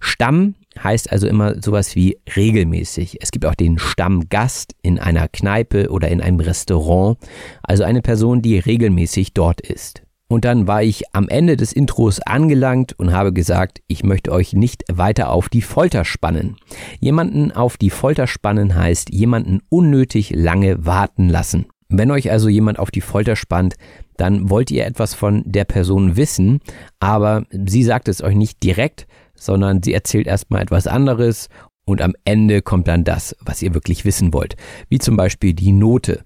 Stamm 0.00 0.54
heißt 0.82 1.12
also 1.12 1.26
immer 1.26 1.62
sowas 1.62 1.94
wie 1.94 2.18
regelmäßig. 2.34 3.18
Es 3.20 3.30
gibt 3.30 3.46
auch 3.46 3.54
den 3.54 3.78
Stammgast 3.78 4.74
in 4.82 4.98
einer 4.98 5.28
Kneipe 5.28 5.90
oder 5.90 6.08
in 6.08 6.20
einem 6.20 6.40
Restaurant, 6.40 7.18
also 7.62 7.84
eine 7.84 8.02
Person, 8.02 8.42
die 8.42 8.58
regelmäßig 8.58 9.34
dort 9.34 9.60
ist. 9.60 10.02
Und 10.32 10.46
dann 10.46 10.66
war 10.66 10.82
ich 10.82 11.02
am 11.12 11.28
Ende 11.28 11.58
des 11.58 11.74
Intros 11.74 12.18
angelangt 12.20 12.98
und 12.98 13.12
habe 13.12 13.34
gesagt, 13.34 13.82
ich 13.86 14.02
möchte 14.02 14.32
euch 14.32 14.54
nicht 14.54 14.82
weiter 14.90 15.28
auf 15.28 15.50
die 15.50 15.60
Folter 15.60 16.06
spannen. 16.06 16.56
Jemanden 17.00 17.52
auf 17.52 17.76
die 17.76 17.90
Folter 17.90 18.26
spannen 18.26 18.74
heißt 18.74 19.12
jemanden 19.12 19.60
unnötig 19.68 20.32
lange 20.34 20.86
warten 20.86 21.28
lassen. 21.28 21.66
Wenn 21.90 22.10
euch 22.10 22.30
also 22.30 22.48
jemand 22.48 22.78
auf 22.78 22.90
die 22.90 23.02
Folter 23.02 23.36
spannt, 23.36 23.74
dann 24.16 24.48
wollt 24.48 24.70
ihr 24.70 24.86
etwas 24.86 25.12
von 25.12 25.42
der 25.44 25.66
Person 25.66 26.16
wissen, 26.16 26.60
aber 26.98 27.44
sie 27.50 27.82
sagt 27.82 28.08
es 28.08 28.22
euch 28.22 28.34
nicht 28.34 28.62
direkt, 28.62 29.06
sondern 29.34 29.82
sie 29.82 29.92
erzählt 29.92 30.26
erstmal 30.26 30.62
etwas 30.62 30.86
anderes 30.86 31.50
und 31.84 32.00
am 32.00 32.14
Ende 32.24 32.62
kommt 32.62 32.88
dann 32.88 33.04
das, 33.04 33.36
was 33.40 33.60
ihr 33.60 33.74
wirklich 33.74 34.04
wissen 34.04 34.32
wollt. 34.32 34.56
Wie 34.88 34.98
zum 34.98 35.16
Beispiel 35.16 35.52
die 35.52 35.72
Note. 35.72 36.22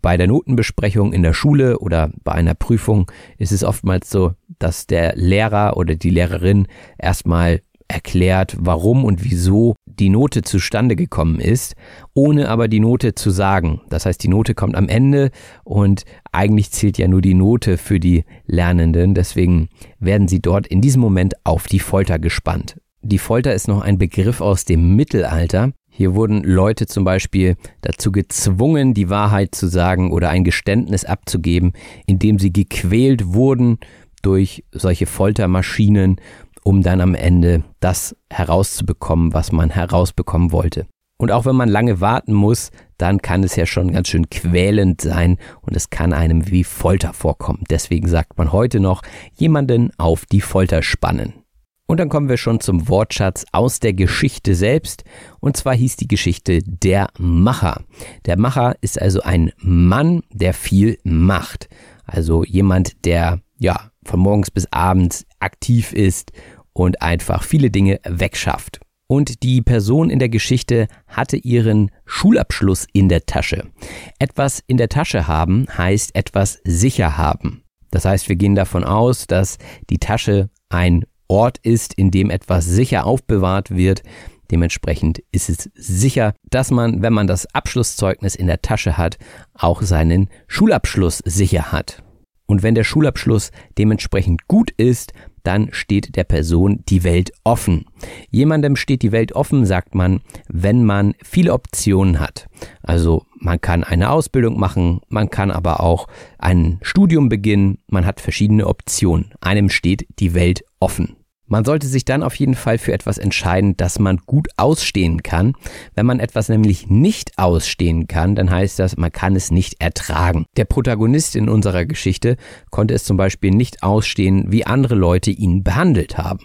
Bei 0.00 0.16
der 0.16 0.26
Notenbesprechung 0.26 1.12
in 1.12 1.22
der 1.22 1.32
Schule 1.32 1.78
oder 1.78 2.10
bei 2.22 2.32
einer 2.32 2.54
Prüfung 2.54 3.10
ist 3.38 3.52
es 3.52 3.64
oftmals 3.64 4.10
so, 4.10 4.32
dass 4.58 4.86
der 4.86 5.14
Lehrer 5.16 5.76
oder 5.76 5.94
die 5.94 6.10
Lehrerin 6.10 6.66
erstmal 6.98 7.60
erklärt, 7.88 8.56
warum 8.58 9.04
und 9.04 9.24
wieso 9.24 9.76
die 9.86 10.08
Note 10.08 10.42
zustande 10.42 10.96
gekommen 10.96 11.38
ist, 11.38 11.74
ohne 12.14 12.48
aber 12.48 12.68
die 12.68 12.80
Note 12.80 13.14
zu 13.14 13.30
sagen. 13.30 13.82
Das 13.88 14.06
heißt, 14.06 14.22
die 14.22 14.28
Note 14.28 14.54
kommt 14.54 14.74
am 14.74 14.88
Ende 14.88 15.30
und 15.64 16.04
eigentlich 16.32 16.70
zählt 16.70 16.98
ja 16.98 17.08
nur 17.08 17.20
die 17.20 17.34
Note 17.34 17.78
für 17.78 18.00
die 18.00 18.24
Lernenden. 18.46 19.14
Deswegen 19.14 19.68
werden 19.98 20.28
sie 20.28 20.40
dort 20.40 20.66
in 20.66 20.80
diesem 20.80 21.00
Moment 21.00 21.34
auf 21.44 21.66
die 21.66 21.78
Folter 21.78 22.18
gespannt. 22.18 22.76
Die 23.02 23.18
Folter 23.18 23.54
ist 23.54 23.68
noch 23.68 23.82
ein 23.82 23.98
Begriff 23.98 24.40
aus 24.40 24.64
dem 24.64 24.96
Mittelalter. 24.96 25.72
Hier 25.96 26.16
wurden 26.16 26.42
Leute 26.42 26.86
zum 26.88 27.04
Beispiel 27.04 27.54
dazu 27.80 28.10
gezwungen, 28.10 28.94
die 28.94 29.10
Wahrheit 29.10 29.54
zu 29.54 29.68
sagen 29.68 30.10
oder 30.10 30.28
ein 30.28 30.42
Geständnis 30.42 31.04
abzugeben, 31.04 31.72
indem 32.04 32.40
sie 32.40 32.52
gequält 32.52 33.32
wurden 33.32 33.78
durch 34.20 34.64
solche 34.72 35.06
Foltermaschinen, 35.06 36.16
um 36.64 36.82
dann 36.82 37.00
am 37.00 37.14
Ende 37.14 37.62
das 37.78 38.16
herauszubekommen, 38.28 39.34
was 39.34 39.52
man 39.52 39.70
herausbekommen 39.70 40.50
wollte. 40.50 40.86
Und 41.16 41.30
auch 41.30 41.46
wenn 41.46 41.54
man 41.54 41.68
lange 41.68 42.00
warten 42.00 42.32
muss, 42.32 42.72
dann 42.98 43.22
kann 43.22 43.44
es 43.44 43.54
ja 43.54 43.64
schon 43.64 43.92
ganz 43.92 44.08
schön 44.08 44.28
quälend 44.28 45.00
sein 45.00 45.38
und 45.60 45.76
es 45.76 45.90
kann 45.90 46.12
einem 46.12 46.50
wie 46.50 46.64
Folter 46.64 47.12
vorkommen. 47.12 47.62
Deswegen 47.70 48.08
sagt 48.08 48.36
man 48.36 48.50
heute 48.50 48.80
noch, 48.80 49.02
jemanden 49.36 49.92
auf 49.96 50.26
die 50.26 50.40
Folter 50.40 50.82
spannen. 50.82 51.43
Und 51.86 52.00
dann 52.00 52.08
kommen 52.08 52.30
wir 52.30 52.38
schon 52.38 52.60
zum 52.60 52.88
Wortschatz 52.88 53.44
aus 53.52 53.78
der 53.78 53.92
Geschichte 53.92 54.54
selbst. 54.54 55.04
Und 55.40 55.56
zwar 55.56 55.74
hieß 55.74 55.96
die 55.96 56.08
Geschichte 56.08 56.60
der 56.64 57.08
Macher. 57.18 57.84
Der 58.24 58.38
Macher 58.38 58.76
ist 58.80 59.00
also 59.00 59.20
ein 59.20 59.52
Mann, 59.58 60.22
der 60.32 60.54
viel 60.54 60.98
macht. 61.04 61.68
Also 62.06 62.42
jemand, 62.44 63.04
der 63.04 63.40
ja 63.58 63.90
von 64.04 64.20
morgens 64.20 64.50
bis 64.50 64.66
abends 64.72 65.26
aktiv 65.40 65.92
ist 65.92 66.32
und 66.72 67.02
einfach 67.02 67.42
viele 67.42 67.70
Dinge 67.70 68.00
wegschafft. 68.04 68.80
Und 69.06 69.42
die 69.42 69.60
Person 69.60 70.08
in 70.08 70.18
der 70.18 70.30
Geschichte 70.30 70.88
hatte 71.06 71.36
ihren 71.36 71.90
Schulabschluss 72.06 72.86
in 72.94 73.10
der 73.10 73.26
Tasche. 73.26 73.70
Etwas 74.18 74.62
in 74.66 74.78
der 74.78 74.88
Tasche 74.88 75.28
haben 75.28 75.66
heißt 75.76 76.14
etwas 76.14 76.60
sicher 76.64 77.18
haben. 77.18 77.62
Das 77.90 78.06
heißt, 78.06 78.28
wir 78.28 78.36
gehen 78.36 78.54
davon 78.54 78.82
aus, 78.82 79.26
dass 79.26 79.58
die 79.90 79.98
Tasche 79.98 80.48
ein 80.70 81.04
Ort 81.28 81.58
ist, 81.58 81.94
in 81.94 82.10
dem 82.10 82.30
etwas 82.30 82.66
sicher 82.66 83.06
aufbewahrt 83.06 83.70
wird. 83.70 84.02
Dementsprechend 84.50 85.22
ist 85.32 85.48
es 85.48 85.70
sicher, 85.74 86.34
dass 86.50 86.70
man, 86.70 87.02
wenn 87.02 87.12
man 87.12 87.26
das 87.26 87.46
Abschlusszeugnis 87.54 88.34
in 88.34 88.46
der 88.46 88.62
Tasche 88.62 88.96
hat, 88.98 89.18
auch 89.54 89.82
seinen 89.82 90.28
Schulabschluss 90.46 91.22
sicher 91.24 91.72
hat. 91.72 92.02
Und 92.46 92.62
wenn 92.62 92.74
der 92.74 92.84
Schulabschluss 92.84 93.50
dementsprechend 93.78 94.48
gut 94.48 94.70
ist, 94.72 95.12
dann 95.44 95.68
steht 95.72 96.16
der 96.16 96.24
Person 96.24 96.82
die 96.88 97.04
Welt 97.04 97.30
offen. 97.44 97.84
Jemandem 98.30 98.76
steht 98.76 99.02
die 99.02 99.12
Welt 99.12 99.32
offen, 99.34 99.66
sagt 99.66 99.94
man, 99.94 100.20
wenn 100.48 100.84
man 100.84 101.14
viele 101.22 101.52
Optionen 101.52 102.18
hat. 102.18 102.46
Also 102.82 103.24
man 103.38 103.60
kann 103.60 103.84
eine 103.84 104.10
Ausbildung 104.10 104.58
machen, 104.58 105.00
man 105.08 105.30
kann 105.30 105.50
aber 105.50 105.80
auch 105.80 106.06
ein 106.38 106.78
Studium 106.82 107.28
beginnen, 107.28 107.78
man 107.88 108.06
hat 108.06 108.20
verschiedene 108.20 108.66
Optionen. 108.66 109.32
Einem 109.40 109.68
steht 109.68 110.06
die 110.18 110.32
Welt 110.32 110.64
offen. 110.84 111.16
Man 111.46 111.64
sollte 111.64 111.86
sich 111.86 112.04
dann 112.04 112.22
auf 112.22 112.34
jeden 112.34 112.54
Fall 112.54 112.76
für 112.76 112.92
etwas 112.92 113.16
entscheiden, 113.16 113.74
das 113.76 113.98
man 113.98 114.18
gut 114.18 114.48
ausstehen 114.58 115.22
kann. 115.22 115.54
Wenn 115.94 116.04
man 116.04 116.20
etwas 116.20 116.50
nämlich 116.50 116.90
nicht 116.90 117.38
ausstehen 117.38 118.06
kann, 118.06 118.34
dann 118.34 118.50
heißt 118.50 118.78
das, 118.78 118.98
man 118.98 119.10
kann 119.10 119.34
es 119.34 119.50
nicht 119.50 119.80
ertragen. 119.80 120.44
Der 120.58 120.66
Protagonist 120.66 121.36
in 121.36 121.48
unserer 121.48 121.86
Geschichte 121.86 122.36
konnte 122.70 122.92
es 122.92 123.04
zum 123.04 123.16
Beispiel 123.16 123.50
nicht 123.50 123.82
ausstehen, 123.82 124.52
wie 124.52 124.66
andere 124.66 124.94
Leute 124.94 125.30
ihn 125.30 125.62
behandelt 125.62 126.18
haben. 126.18 126.40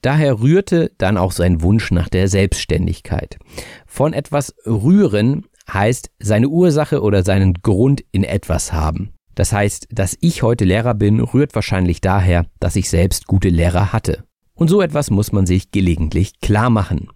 Daher 0.00 0.40
rührte 0.40 0.90
dann 0.96 1.18
auch 1.18 1.32
sein 1.32 1.60
Wunsch 1.60 1.90
nach 1.90 2.08
der 2.08 2.28
Selbstständigkeit. 2.28 3.38
Von 3.86 4.14
etwas 4.14 4.54
rühren 4.66 5.44
heißt 5.70 6.10
seine 6.18 6.48
Ursache 6.48 7.02
oder 7.02 7.24
seinen 7.24 7.54
Grund 7.62 8.02
in 8.10 8.24
etwas 8.24 8.72
haben. 8.72 9.11
Das 9.34 9.52
heißt, 9.52 9.88
dass 9.90 10.16
ich 10.20 10.42
heute 10.42 10.64
Lehrer 10.64 10.94
bin, 10.94 11.20
rührt 11.20 11.54
wahrscheinlich 11.54 12.00
daher, 12.00 12.46
dass 12.60 12.76
ich 12.76 12.90
selbst 12.90 13.26
gute 13.26 13.48
Lehrer 13.48 13.92
hatte. 13.92 14.24
Und 14.54 14.68
so 14.68 14.82
etwas 14.82 15.10
muss 15.10 15.32
man 15.32 15.46
sich 15.46 15.70
gelegentlich 15.70 16.40
klar 16.40 16.70
machen. 16.70 17.08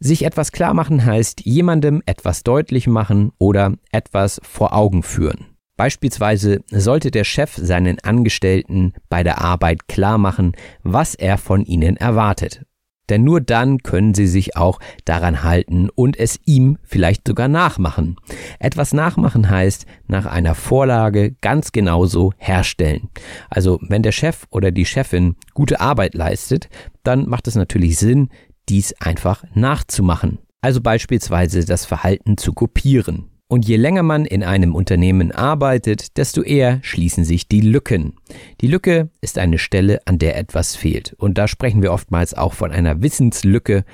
Sich 0.00 0.24
etwas 0.24 0.52
klar 0.52 0.74
machen 0.74 1.04
heißt 1.04 1.42
jemandem 1.44 2.02
etwas 2.04 2.42
deutlich 2.42 2.86
machen 2.86 3.30
oder 3.38 3.74
etwas 3.92 4.40
vor 4.42 4.74
Augen 4.74 5.02
führen. 5.02 5.46
Beispielsweise 5.76 6.62
sollte 6.70 7.10
der 7.10 7.24
Chef 7.24 7.54
seinen 7.56 8.00
Angestellten 8.00 8.92
bei 9.08 9.22
der 9.22 9.40
Arbeit 9.40 9.88
klar 9.88 10.18
machen, 10.18 10.52
was 10.82 11.14
er 11.14 11.38
von 11.38 11.64
ihnen 11.64 11.96
erwartet 11.96 12.66
denn 13.10 13.24
nur 13.24 13.40
dann 13.40 13.78
können 13.78 14.14
sie 14.14 14.26
sich 14.26 14.56
auch 14.56 14.78
daran 15.04 15.42
halten 15.42 15.88
und 15.90 16.18
es 16.18 16.38
ihm 16.46 16.78
vielleicht 16.82 17.26
sogar 17.26 17.48
nachmachen. 17.48 18.16
Etwas 18.58 18.92
nachmachen 18.92 19.50
heißt 19.50 19.86
nach 20.06 20.26
einer 20.26 20.54
Vorlage 20.54 21.32
ganz 21.40 21.72
genauso 21.72 22.32
herstellen. 22.38 23.10
Also 23.50 23.78
wenn 23.82 24.02
der 24.02 24.12
Chef 24.12 24.46
oder 24.50 24.70
die 24.70 24.86
Chefin 24.86 25.36
gute 25.54 25.80
Arbeit 25.80 26.14
leistet, 26.14 26.68
dann 27.02 27.28
macht 27.28 27.48
es 27.48 27.54
natürlich 27.54 27.98
Sinn, 27.98 28.28
dies 28.68 28.94
einfach 29.00 29.44
nachzumachen. 29.54 30.38
Also 30.60 30.80
beispielsweise 30.80 31.64
das 31.64 31.86
Verhalten 31.86 32.36
zu 32.36 32.52
kopieren. 32.52 33.29
Und 33.50 33.66
je 33.66 33.74
länger 33.74 34.04
man 34.04 34.26
in 34.26 34.44
einem 34.44 34.76
Unternehmen 34.76 35.32
arbeitet, 35.32 36.16
desto 36.18 36.40
eher 36.40 36.78
schließen 36.82 37.24
sich 37.24 37.48
die 37.48 37.60
Lücken. 37.60 38.14
Die 38.60 38.68
Lücke 38.68 39.10
ist 39.22 39.38
eine 39.38 39.58
Stelle, 39.58 39.98
an 40.04 40.18
der 40.18 40.38
etwas 40.38 40.76
fehlt. 40.76 41.14
Und 41.14 41.36
da 41.36 41.48
sprechen 41.48 41.82
wir 41.82 41.92
oftmals 41.92 42.32
auch 42.32 42.52
von 42.52 42.70
einer 42.70 43.02
Wissenslücke. 43.02 43.84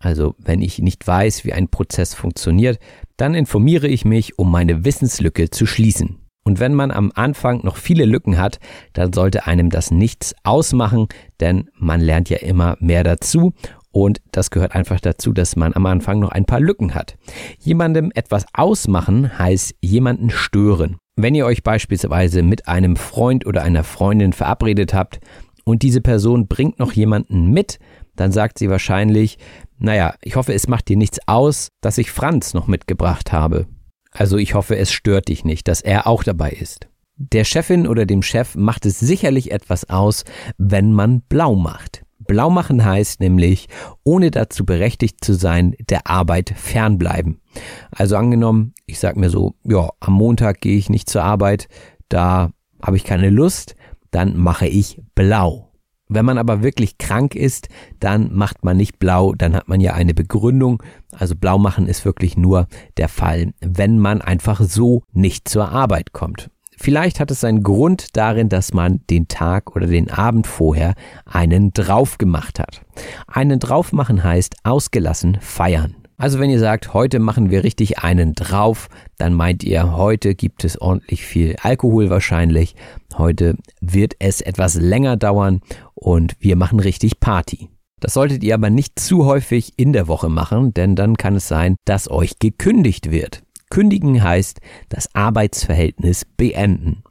Also 0.00 0.34
wenn 0.38 0.62
ich 0.62 0.78
nicht 0.78 1.06
weiß, 1.06 1.44
wie 1.44 1.52
ein 1.52 1.68
Prozess 1.68 2.14
funktioniert, 2.14 2.78
dann 3.18 3.34
informiere 3.34 3.86
ich 3.86 4.06
mich, 4.06 4.38
um 4.38 4.50
meine 4.50 4.86
Wissenslücke 4.86 5.50
zu 5.50 5.66
schließen. 5.66 6.16
Und 6.42 6.58
wenn 6.58 6.72
man 6.72 6.90
am 6.90 7.12
Anfang 7.14 7.62
noch 7.64 7.76
viele 7.76 8.06
Lücken 8.06 8.38
hat, 8.38 8.60
dann 8.94 9.12
sollte 9.12 9.46
einem 9.46 9.68
das 9.68 9.90
nichts 9.90 10.34
ausmachen, 10.42 11.08
denn 11.38 11.68
man 11.74 12.00
lernt 12.00 12.30
ja 12.30 12.38
immer 12.38 12.78
mehr 12.80 13.04
dazu 13.04 13.52
und 13.92 14.20
das 14.32 14.50
gehört 14.50 14.74
einfach 14.74 15.00
dazu, 15.00 15.32
dass 15.32 15.54
man 15.54 15.74
am 15.74 15.86
Anfang 15.86 16.18
noch 16.18 16.30
ein 16.30 16.46
paar 16.46 16.60
Lücken 16.60 16.94
hat. 16.94 17.16
Jemandem 17.60 18.10
etwas 18.14 18.46
ausmachen 18.54 19.38
heißt 19.38 19.74
jemanden 19.80 20.30
stören. 20.30 20.96
Wenn 21.14 21.34
ihr 21.34 21.44
euch 21.44 21.62
beispielsweise 21.62 22.42
mit 22.42 22.68
einem 22.68 22.96
Freund 22.96 23.46
oder 23.46 23.62
einer 23.62 23.84
Freundin 23.84 24.32
verabredet 24.32 24.94
habt 24.94 25.20
und 25.64 25.82
diese 25.82 26.00
Person 26.00 26.48
bringt 26.48 26.78
noch 26.78 26.92
jemanden 26.92 27.50
mit, 27.50 27.78
dann 28.16 28.32
sagt 28.32 28.58
sie 28.58 28.70
wahrscheinlich, 28.70 29.38
naja, 29.78 30.14
ich 30.22 30.36
hoffe, 30.36 30.54
es 30.54 30.68
macht 30.68 30.88
dir 30.88 30.96
nichts 30.96 31.18
aus, 31.26 31.68
dass 31.80 31.98
ich 31.98 32.10
Franz 32.10 32.54
noch 32.54 32.66
mitgebracht 32.66 33.32
habe. 33.32 33.66
Also 34.10 34.36
ich 34.38 34.54
hoffe, 34.54 34.76
es 34.76 34.92
stört 34.92 35.28
dich 35.28 35.44
nicht, 35.44 35.68
dass 35.68 35.80
er 35.80 36.06
auch 36.06 36.22
dabei 36.22 36.50
ist. 36.50 36.88
Der 37.16 37.44
Chefin 37.44 37.86
oder 37.86 38.06
dem 38.06 38.22
Chef 38.22 38.56
macht 38.56 38.86
es 38.86 38.98
sicherlich 38.98 39.52
etwas 39.52 39.88
aus, 39.88 40.24
wenn 40.56 40.92
man 40.92 41.20
blau 41.22 41.54
macht. 41.54 42.04
Blau 42.32 42.48
machen 42.48 42.82
heißt 42.82 43.20
nämlich, 43.20 43.68
ohne 44.04 44.30
dazu 44.30 44.64
berechtigt 44.64 45.22
zu 45.22 45.34
sein, 45.34 45.76
der 45.90 46.06
Arbeit 46.06 46.54
fernbleiben. 46.56 47.42
Also 47.90 48.16
angenommen, 48.16 48.72
ich 48.86 49.00
sag 49.00 49.18
mir 49.18 49.28
so, 49.28 49.54
ja, 49.64 49.90
am 50.00 50.14
Montag 50.14 50.62
gehe 50.62 50.78
ich 50.78 50.88
nicht 50.88 51.10
zur 51.10 51.24
Arbeit, 51.24 51.68
da 52.08 52.48
habe 52.80 52.96
ich 52.96 53.04
keine 53.04 53.28
Lust, 53.28 53.76
dann 54.12 54.38
mache 54.38 54.66
ich 54.66 55.02
blau. 55.14 55.74
Wenn 56.08 56.24
man 56.24 56.38
aber 56.38 56.62
wirklich 56.62 56.96
krank 56.96 57.34
ist, 57.34 57.68
dann 58.00 58.32
macht 58.32 58.64
man 58.64 58.78
nicht 58.78 58.98
blau, 58.98 59.34
dann 59.34 59.54
hat 59.54 59.68
man 59.68 59.82
ja 59.82 59.92
eine 59.92 60.14
Begründung. 60.14 60.82
Also 61.12 61.36
blau 61.36 61.58
machen 61.58 61.86
ist 61.86 62.06
wirklich 62.06 62.38
nur 62.38 62.66
der 62.96 63.10
Fall, 63.10 63.52
wenn 63.60 63.98
man 63.98 64.22
einfach 64.22 64.62
so 64.62 65.02
nicht 65.12 65.48
zur 65.50 65.68
Arbeit 65.68 66.14
kommt. 66.14 66.50
Vielleicht 66.82 67.20
hat 67.20 67.30
es 67.30 67.38
seinen 67.38 67.62
Grund 67.62 68.16
darin, 68.16 68.48
dass 68.48 68.74
man 68.74 69.02
den 69.08 69.28
Tag 69.28 69.76
oder 69.76 69.86
den 69.86 70.10
Abend 70.10 70.48
vorher 70.48 70.94
einen 71.24 71.72
drauf 71.72 72.18
gemacht 72.18 72.58
hat. 72.58 72.82
Einen 73.28 73.60
drauf 73.60 73.92
machen 73.92 74.24
heißt 74.24 74.56
ausgelassen 74.64 75.38
feiern. 75.40 75.94
Also 76.16 76.40
wenn 76.40 76.50
ihr 76.50 76.58
sagt, 76.58 76.92
heute 76.92 77.20
machen 77.20 77.50
wir 77.50 77.62
richtig 77.62 78.00
einen 78.00 78.34
drauf, 78.34 78.88
dann 79.16 79.32
meint 79.32 79.62
ihr, 79.62 79.96
heute 79.96 80.34
gibt 80.34 80.64
es 80.64 80.76
ordentlich 80.76 81.24
viel 81.24 81.54
Alkohol 81.62 82.10
wahrscheinlich. 82.10 82.74
Heute 83.16 83.54
wird 83.80 84.14
es 84.18 84.40
etwas 84.40 84.74
länger 84.74 85.16
dauern 85.16 85.60
und 85.94 86.34
wir 86.40 86.56
machen 86.56 86.80
richtig 86.80 87.20
Party. 87.20 87.68
Das 88.00 88.14
solltet 88.14 88.42
ihr 88.42 88.54
aber 88.54 88.70
nicht 88.70 88.98
zu 88.98 89.24
häufig 89.24 89.74
in 89.76 89.92
der 89.92 90.08
Woche 90.08 90.28
machen, 90.28 90.74
denn 90.74 90.96
dann 90.96 91.16
kann 91.16 91.36
es 91.36 91.46
sein, 91.46 91.76
dass 91.84 92.10
euch 92.10 92.40
gekündigt 92.40 93.12
wird. 93.12 93.44
Kündigen 93.72 94.22
heißt 94.22 94.60
das 94.90 95.14
Arbeitsverhältnis 95.14 96.26
beenden. 96.26 97.04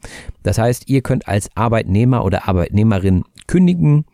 Das 0.43 0.59
heißt, 0.59 0.87
ihr 0.87 1.01
könnt 1.01 1.27
als 1.27 1.49
Arbeitnehmer 1.55 2.23
oder 2.23 2.47
Arbeitnehmerin 2.47 3.23
kündigen. 3.47 4.05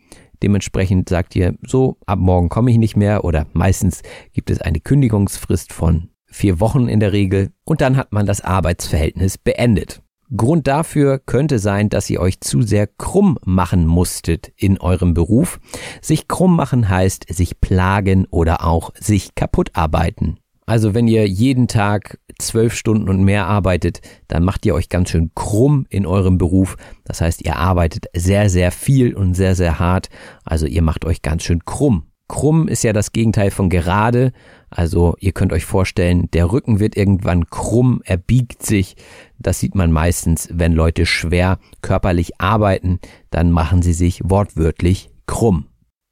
Dementsprechend 0.42 1.10
sagt 1.10 1.36
ihr, 1.36 1.56
so, 1.60 1.98
ab 2.06 2.18
morgen 2.18 2.48
komme 2.48 2.70
ich 2.70 2.78
nicht 2.78 2.96
mehr 2.96 3.24
oder 3.24 3.46
meistens 3.52 4.00
gibt 4.32 4.48
es 4.48 4.62
eine 4.62 4.80
Kündigungsfrist 4.80 5.74
von 5.74 6.08
vier 6.24 6.58
Wochen 6.58 6.88
in 6.88 7.00
der 7.00 7.12
Regel 7.12 7.50
und 7.64 7.82
dann 7.82 7.98
hat 7.98 8.14
man 8.14 8.24
das 8.24 8.40
Arbeitsverhältnis 8.40 9.36
beendet. 9.36 10.00
Grund 10.34 10.66
dafür 10.66 11.18
könnte 11.18 11.58
sein, 11.58 11.90
dass 11.90 12.08
ihr 12.08 12.20
euch 12.20 12.40
zu 12.40 12.62
sehr 12.62 12.86
krumm 12.86 13.36
machen 13.44 13.84
musstet 13.84 14.52
in 14.56 14.80
eurem 14.80 15.12
Beruf. 15.12 15.60
Sich 16.00 16.28
krumm 16.28 16.56
machen 16.56 16.88
heißt 16.88 17.26
sich 17.28 17.60
plagen 17.60 18.24
oder 18.30 18.64
auch 18.64 18.94
sich 18.98 19.34
kaputt 19.34 19.72
arbeiten. 19.74 20.38
Also 20.68 20.92
wenn 20.92 21.08
ihr 21.08 21.26
jeden 21.26 21.66
Tag 21.66 22.18
zwölf 22.38 22.74
Stunden 22.74 23.08
und 23.08 23.24
mehr 23.24 23.46
arbeitet, 23.46 24.02
dann 24.28 24.44
macht 24.44 24.66
ihr 24.66 24.74
euch 24.74 24.90
ganz 24.90 25.08
schön 25.08 25.30
krumm 25.34 25.86
in 25.88 26.04
eurem 26.04 26.36
Beruf. 26.36 26.76
Das 27.04 27.22
heißt, 27.22 27.42
ihr 27.46 27.56
arbeitet 27.56 28.04
sehr, 28.14 28.50
sehr 28.50 28.70
viel 28.70 29.14
und 29.14 29.32
sehr, 29.32 29.54
sehr 29.54 29.78
hart. 29.78 30.10
Also 30.44 30.66
ihr 30.66 30.82
macht 30.82 31.06
euch 31.06 31.22
ganz 31.22 31.44
schön 31.44 31.64
krumm. 31.64 32.02
Krumm 32.28 32.68
ist 32.68 32.84
ja 32.84 32.92
das 32.92 33.12
Gegenteil 33.12 33.50
von 33.50 33.70
gerade. 33.70 34.32
Also 34.68 35.16
ihr 35.20 35.32
könnt 35.32 35.54
euch 35.54 35.64
vorstellen, 35.64 36.30
der 36.34 36.52
Rücken 36.52 36.80
wird 36.80 36.98
irgendwann 36.98 37.48
krumm, 37.48 38.02
er 38.04 38.18
biegt 38.18 38.62
sich. 38.62 38.96
Das 39.38 39.60
sieht 39.60 39.74
man 39.74 39.90
meistens, 39.90 40.50
wenn 40.52 40.74
Leute 40.74 41.06
schwer 41.06 41.58
körperlich 41.80 42.42
arbeiten, 42.42 43.00
dann 43.30 43.52
machen 43.52 43.80
sie 43.80 43.94
sich 43.94 44.20
wortwörtlich 44.22 45.08
krumm 45.24 45.64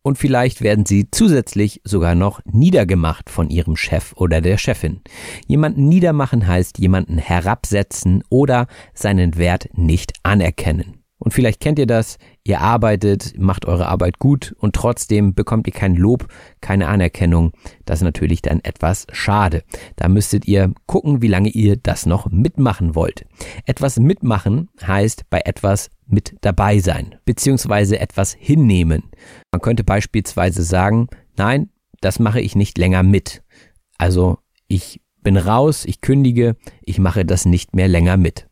und 0.07 0.19
vielleicht 0.19 0.61
werden 0.61 0.87
sie 0.87 1.11
zusätzlich 1.11 1.81
sogar 1.83 2.15
noch 2.15 2.41
niedergemacht 2.45 3.29
von 3.29 3.51
ihrem 3.51 3.75
Chef 3.75 4.13
oder 4.15 4.41
der 4.41 4.57
Chefin. 4.57 5.01
Jemanden 5.49 5.89
niedermachen 5.89 6.47
heißt 6.47 6.79
jemanden 6.79 7.19
herabsetzen 7.19 8.23
oder 8.31 8.69
seinen 8.95 9.37
Wert 9.37 9.69
nicht 9.75 10.13
anerkennen. 10.23 11.03
Und 11.19 11.35
vielleicht 11.35 11.61
kennt 11.61 11.81
ihr 11.81 11.89
das, 11.89 12.19
ihr 12.45 12.61
arbeitet, 12.61 13.37
macht 13.37 13.65
eure 13.65 13.89
Arbeit 13.89 14.21
gut 14.21 14.55
und 14.61 14.77
trotzdem 14.77 15.35
bekommt 15.35 15.67
ihr 15.67 15.73
kein 15.73 15.97
Lob, 15.97 16.29
keine 16.61 16.87
Anerkennung. 16.87 17.51
Das 17.85 17.99
ist 17.99 18.05
natürlich 18.05 18.43
dann 18.43 18.61
etwas 18.61 19.09
schade. 19.11 19.65
Da 19.97 20.07
müsstet 20.07 20.47
ihr 20.47 20.73
gucken, 20.87 21.21
wie 21.21 21.29
lange 21.29 21.49
ihr 21.49 21.77
das 21.77 22.07
noch 22.07 22.31
mitmachen 22.31 22.95
wollt. 22.95 23.27
Etwas 23.65 23.99
mitmachen 23.99 24.69
heißt 24.87 25.29
bei 25.31 25.41
etwas 25.45 25.91
mit 26.07 26.37
dabei 26.41 26.79
sein, 26.79 27.17
beziehungsweise 27.25 27.99
etwas 27.99 28.33
hinnehmen. 28.33 29.05
Man 29.53 29.61
könnte 29.61 29.85
beispielsweise 29.85 30.63
sagen, 30.63 31.09
nein, 31.37 31.71
das 32.01 32.19
mache 32.19 32.41
ich 32.41 32.55
nicht 32.55 32.79
länger 32.79 33.03
mit. 33.03 33.43
Also 33.99 34.39
ich 34.69 35.01
bin 35.23 35.37
raus, 35.37 35.85
ich 35.85 36.01
kündige, 36.01 36.57
ich 36.83 36.99
mache 36.99 37.25
das 37.25 37.47
nicht 37.47 37.75
mehr 37.75 37.89
länger 37.89 38.17
mit. 38.17 38.49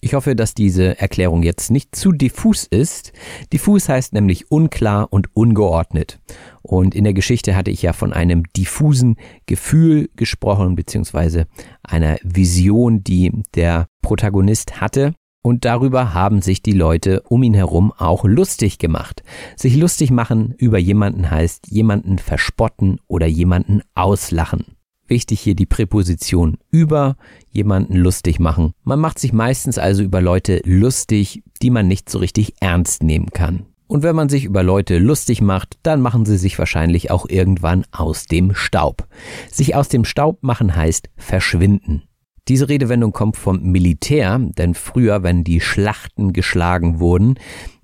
Ich 0.00 0.14
hoffe, 0.14 0.36
dass 0.36 0.54
diese 0.54 0.98
Erklärung 1.00 1.42
jetzt 1.42 1.70
nicht 1.70 1.96
zu 1.96 2.12
diffus 2.12 2.64
ist. 2.64 3.12
Diffus 3.52 3.88
heißt 3.88 4.12
nämlich 4.12 4.50
unklar 4.50 5.12
und 5.12 5.34
ungeordnet. 5.34 6.20
Und 6.62 6.94
in 6.94 7.04
der 7.04 7.14
Geschichte 7.14 7.56
hatte 7.56 7.70
ich 7.70 7.82
ja 7.82 7.92
von 7.92 8.12
einem 8.12 8.44
diffusen 8.56 9.16
Gefühl 9.46 10.08
gesprochen, 10.14 10.76
beziehungsweise 10.76 11.46
einer 11.82 12.18
Vision, 12.22 13.02
die 13.02 13.32
der 13.54 13.86
Protagonist 14.02 14.80
hatte. 14.80 15.14
Und 15.42 15.64
darüber 15.64 16.14
haben 16.14 16.42
sich 16.42 16.62
die 16.62 16.72
Leute 16.72 17.22
um 17.28 17.42
ihn 17.42 17.54
herum 17.54 17.92
auch 17.96 18.24
lustig 18.24 18.78
gemacht. 18.78 19.22
Sich 19.56 19.76
lustig 19.76 20.10
machen 20.10 20.54
über 20.58 20.78
jemanden 20.78 21.30
heißt 21.30 21.68
jemanden 21.70 22.18
verspotten 22.18 23.00
oder 23.06 23.26
jemanden 23.26 23.82
auslachen. 23.94 24.76
Wichtig 25.06 25.40
hier 25.40 25.54
die 25.54 25.66
Präposition 25.66 26.58
über 26.70 27.16
jemanden 27.50 27.96
lustig 27.96 28.40
machen. 28.40 28.72
Man 28.84 29.00
macht 29.00 29.18
sich 29.18 29.32
meistens 29.32 29.78
also 29.78 30.02
über 30.02 30.20
Leute 30.20 30.60
lustig, 30.66 31.42
die 31.62 31.70
man 31.70 31.88
nicht 31.88 32.10
so 32.10 32.18
richtig 32.18 32.54
ernst 32.60 33.02
nehmen 33.02 33.30
kann. 33.30 33.64
Und 33.86 34.02
wenn 34.02 34.14
man 34.14 34.28
sich 34.28 34.44
über 34.44 34.62
Leute 34.62 34.98
lustig 34.98 35.40
macht, 35.40 35.78
dann 35.82 36.02
machen 36.02 36.26
sie 36.26 36.36
sich 36.36 36.58
wahrscheinlich 36.58 37.10
auch 37.10 37.26
irgendwann 37.26 37.86
aus 37.90 38.26
dem 38.26 38.54
Staub. 38.54 39.08
Sich 39.50 39.74
aus 39.74 39.88
dem 39.88 40.04
Staub 40.04 40.42
machen 40.42 40.76
heißt 40.76 41.08
verschwinden. 41.16 42.02
Diese 42.48 42.70
Redewendung 42.70 43.12
kommt 43.12 43.36
vom 43.36 43.60
Militär, 43.62 44.38
denn 44.38 44.72
früher, 44.72 45.22
wenn 45.22 45.44
die 45.44 45.60
Schlachten 45.60 46.32
geschlagen 46.32 46.98
wurden, 46.98 47.38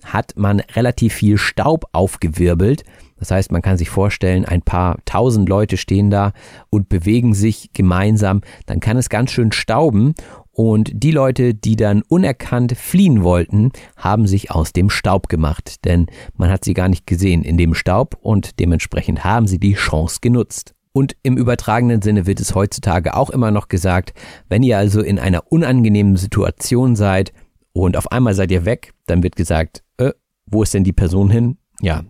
hat 0.04 0.32
man 0.36 0.60
relativ 0.60 1.12
viel 1.12 1.36
Staub 1.36 1.84
aufgewirbelt. 1.92 2.82
Das 3.18 3.30
heißt, 3.30 3.52
man 3.52 3.60
kann 3.60 3.76
sich 3.76 3.90
vorstellen, 3.90 4.46
ein 4.46 4.62
paar 4.62 4.96
tausend 5.04 5.50
Leute 5.50 5.76
stehen 5.76 6.10
da 6.10 6.32
und 6.70 6.88
bewegen 6.88 7.34
sich 7.34 7.74
gemeinsam, 7.74 8.40
dann 8.64 8.80
kann 8.80 8.96
es 8.96 9.10
ganz 9.10 9.32
schön 9.32 9.52
stauben. 9.52 10.14
Und 10.50 10.92
die 10.94 11.10
Leute, 11.10 11.52
die 11.52 11.76
dann 11.76 12.02
unerkannt 12.02 12.76
fliehen 12.76 13.22
wollten, 13.22 13.70
haben 13.96 14.26
sich 14.26 14.50
aus 14.50 14.72
dem 14.72 14.88
Staub 14.88 15.28
gemacht, 15.28 15.84
denn 15.84 16.06
man 16.36 16.48
hat 16.48 16.64
sie 16.64 16.74
gar 16.74 16.88
nicht 16.88 17.06
gesehen 17.06 17.42
in 17.42 17.58
dem 17.58 17.74
Staub 17.74 18.16
und 18.22 18.58
dementsprechend 18.60 19.24
haben 19.24 19.46
sie 19.46 19.58
die 19.58 19.74
Chance 19.74 20.18
genutzt. 20.22 20.74
Und 20.96 21.16
im 21.24 21.36
übertragenen 21.36 22.02
Sinne 22.02 22.24
wird 22.24 22.38
es 22.38 22.54
heutzutage 22.54 23.16
auch 23.16 23.30
immer 23.30 23.50
noch 23.50 23.66
gesagt, 23.66 24.14
wenn 24.48 24.62
ihr 24.62 24.78
also 24.78 25.00
in 25.00 25.18
einer 25.18 25.50
unangenehmen 25.50 26.16
Situation 26.16 26.94
seid 26.94 27.32
und 27.72 27.96
auf 27.96 28.12
einmal 28.12 28.34
seid 28.34 28.52
ihr 28.52 28.64
weg, 28.64 28.94
dann 29.06 29.24
wird 29.24 29.34
gesagt, 29.34 29.82
äh, 29.96 30.12
wo 30.46 30.62
ist 30.62 30.72
denn 30.72 30.84
die 30.84 30.92
Person 30.92 31.30
hin? 31.30 31.58
Ja, 31.80 32.04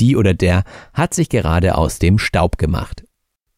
die 0.00 0.16
oder 0.16 0.32
der 0.32 0.64
hat 0.94 1.12
sich 1.12 1.28
gerade 1.28 1.76
aus 1.76 1.98
dem 1.98 2.18
Staub 2.18 2.56
gemacht. 2.56 3.04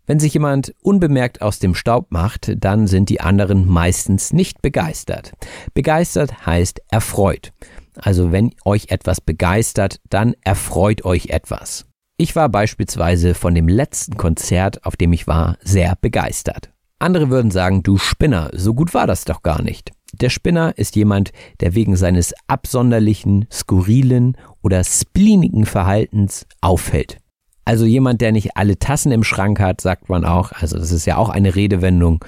Wenn 0.06 0.18
sich 0.18 0.34
jemand 0.34 0.74
unbemerkt 0.82 1.42
aus 1.42 1.60
dem 1.60 1.76
Staub 1.76 2.10
macht, 2.10 2.52
dann 2.58 2.88
sind 2.88 3.08
die 3.08 3.20
anderen 3.20 3.68
meistens 3.68 4.32
nicht 4.32 4.62
begeistert. 4.62 5.32
Begeistert 5.74 6.44
heißt 6.44 6.82
erfreut. 6.90 7.52
Also 7.94 8.32
wenn 8.32 8.50
euch 8.64 8.86
etwas 8.88 9.20
begeistert, 9.20 10.00
dann 10.10 10.34
erfreut 10.42 11.04
euch 11.04 11.28
etwas. 11.28 11.86
Ich 12.18 12.36
war 12.36 12.48
beispielsweise 12.48 13.34
von 13.34 13.54
dem 13.54 13.68
letzten 13.68 14.16
Konzert, 14.16 14.84
auf 14.84 14.96
dem 14.96 15.12
ich 15.12 15.26
war, 15.26 15.56
sehr 15.62 15.96
begeistert. 16.00 16.70
Andere 16.98 17.30
würden 17.30 17.50
sagen, 17.50 17.82
du 17.82 17.98
Spinner, 17.98 18.50
so 18.52 18.74
gut 18.74 18.94
war 18.94 19.06
das 19.06 19.24
doch 19.24 19.42
gar 19.42 19.62
nicht. 19.62 19.90
Der 20.12 20.28
Spinner 20.28 20.76
ist 20.76 20.94
jemand, 20.94 21.32
der 21.60 21.74
wegen 21.74 21.96
seines 21.96 22.34
absonderlichen, 22.46 23.46
skurrilen 23.50 24.36
oder 24.60 24.84
spleenigen 24.84 25.64
Verhaltens 25.64 26.46
auffällt. 26.60 27.16
Also 27.64 27.86
jemand, 27.86 28.20
der 28.20 28.32
nicht 28.32 28.56
alle 28.56 28.78
Tassen 28.78 29.10
im 29.10 29.24
Schrank 29.24 29.58
hat, 29.58 29.80
sagt 29.80 30.08
man 30.08 30.24
auch, 30.24 30.52
also 30.52 30.76
das 30.76 30.92
ist 30.92 31.06
ja 31.06 31.16
auch 31.16 31.28
eine 31.28 31.54
Redewendung, 31.54 32.24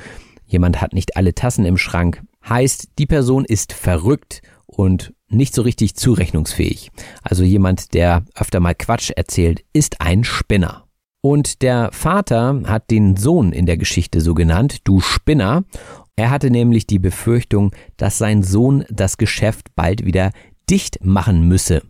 jemand 0.46 0.80
hat 0.80 0.94
nicht 0.94 1.16
alle 1.16 1.34
Tassen 1.34 1.66
im 1.66 1.76
Schrank, 1.76 2.22
heißt, 2.48 2.88
die 2.98 3.06
Person 3.06 3.44
ist 3.44 3.72
verrückt 3.72 4.42
und 4.66 5.12
nicht 5.34 5.54
so 5.54 5.62
richtig 5.62 5.94
zurechnungsfähig. 5.94 6.90
Also 7.22 7.44
jemand, 7.44 7.94
der 7.94 8.24
öfter 8.34 8.60
mal 8.60 8.74
Quatsch 8.74 9.10
erzählt, 9.10 9.64
ist 9.72 10.00
ein 10.00 10.24
Spinner. 10.24 10.84
Und 11.20 11.62
der 11.62 11.90
Vater 11.92 12.62
hat 12.66 12.90
den 12.90 13.16
Sohn 13.16 13.52
in 13.52 13.66
der 13.66 13.78
Geschichte 13.78 14.20
so 14.20 14.34
genannt, 14.34 14.78
du 14.84 15.00
Spinner. 15.00 15.64
Er 16.16 16.30
hatte 16.30 16.50
nämlich 16.50 16.86
die 16.86 16.98
Befürchtung, 16.98 17.72
dass 17.96 18.18
sein 18.18 18.42
Sohn 18.42 18.84
das 18.90 19.16
Geschäft 19.16 19.74
bald 19.74 20.04
wieder 20.04 20.32
dicht 20.70 21.04
machen 21.04 21.48
müsse. 21.48 21.82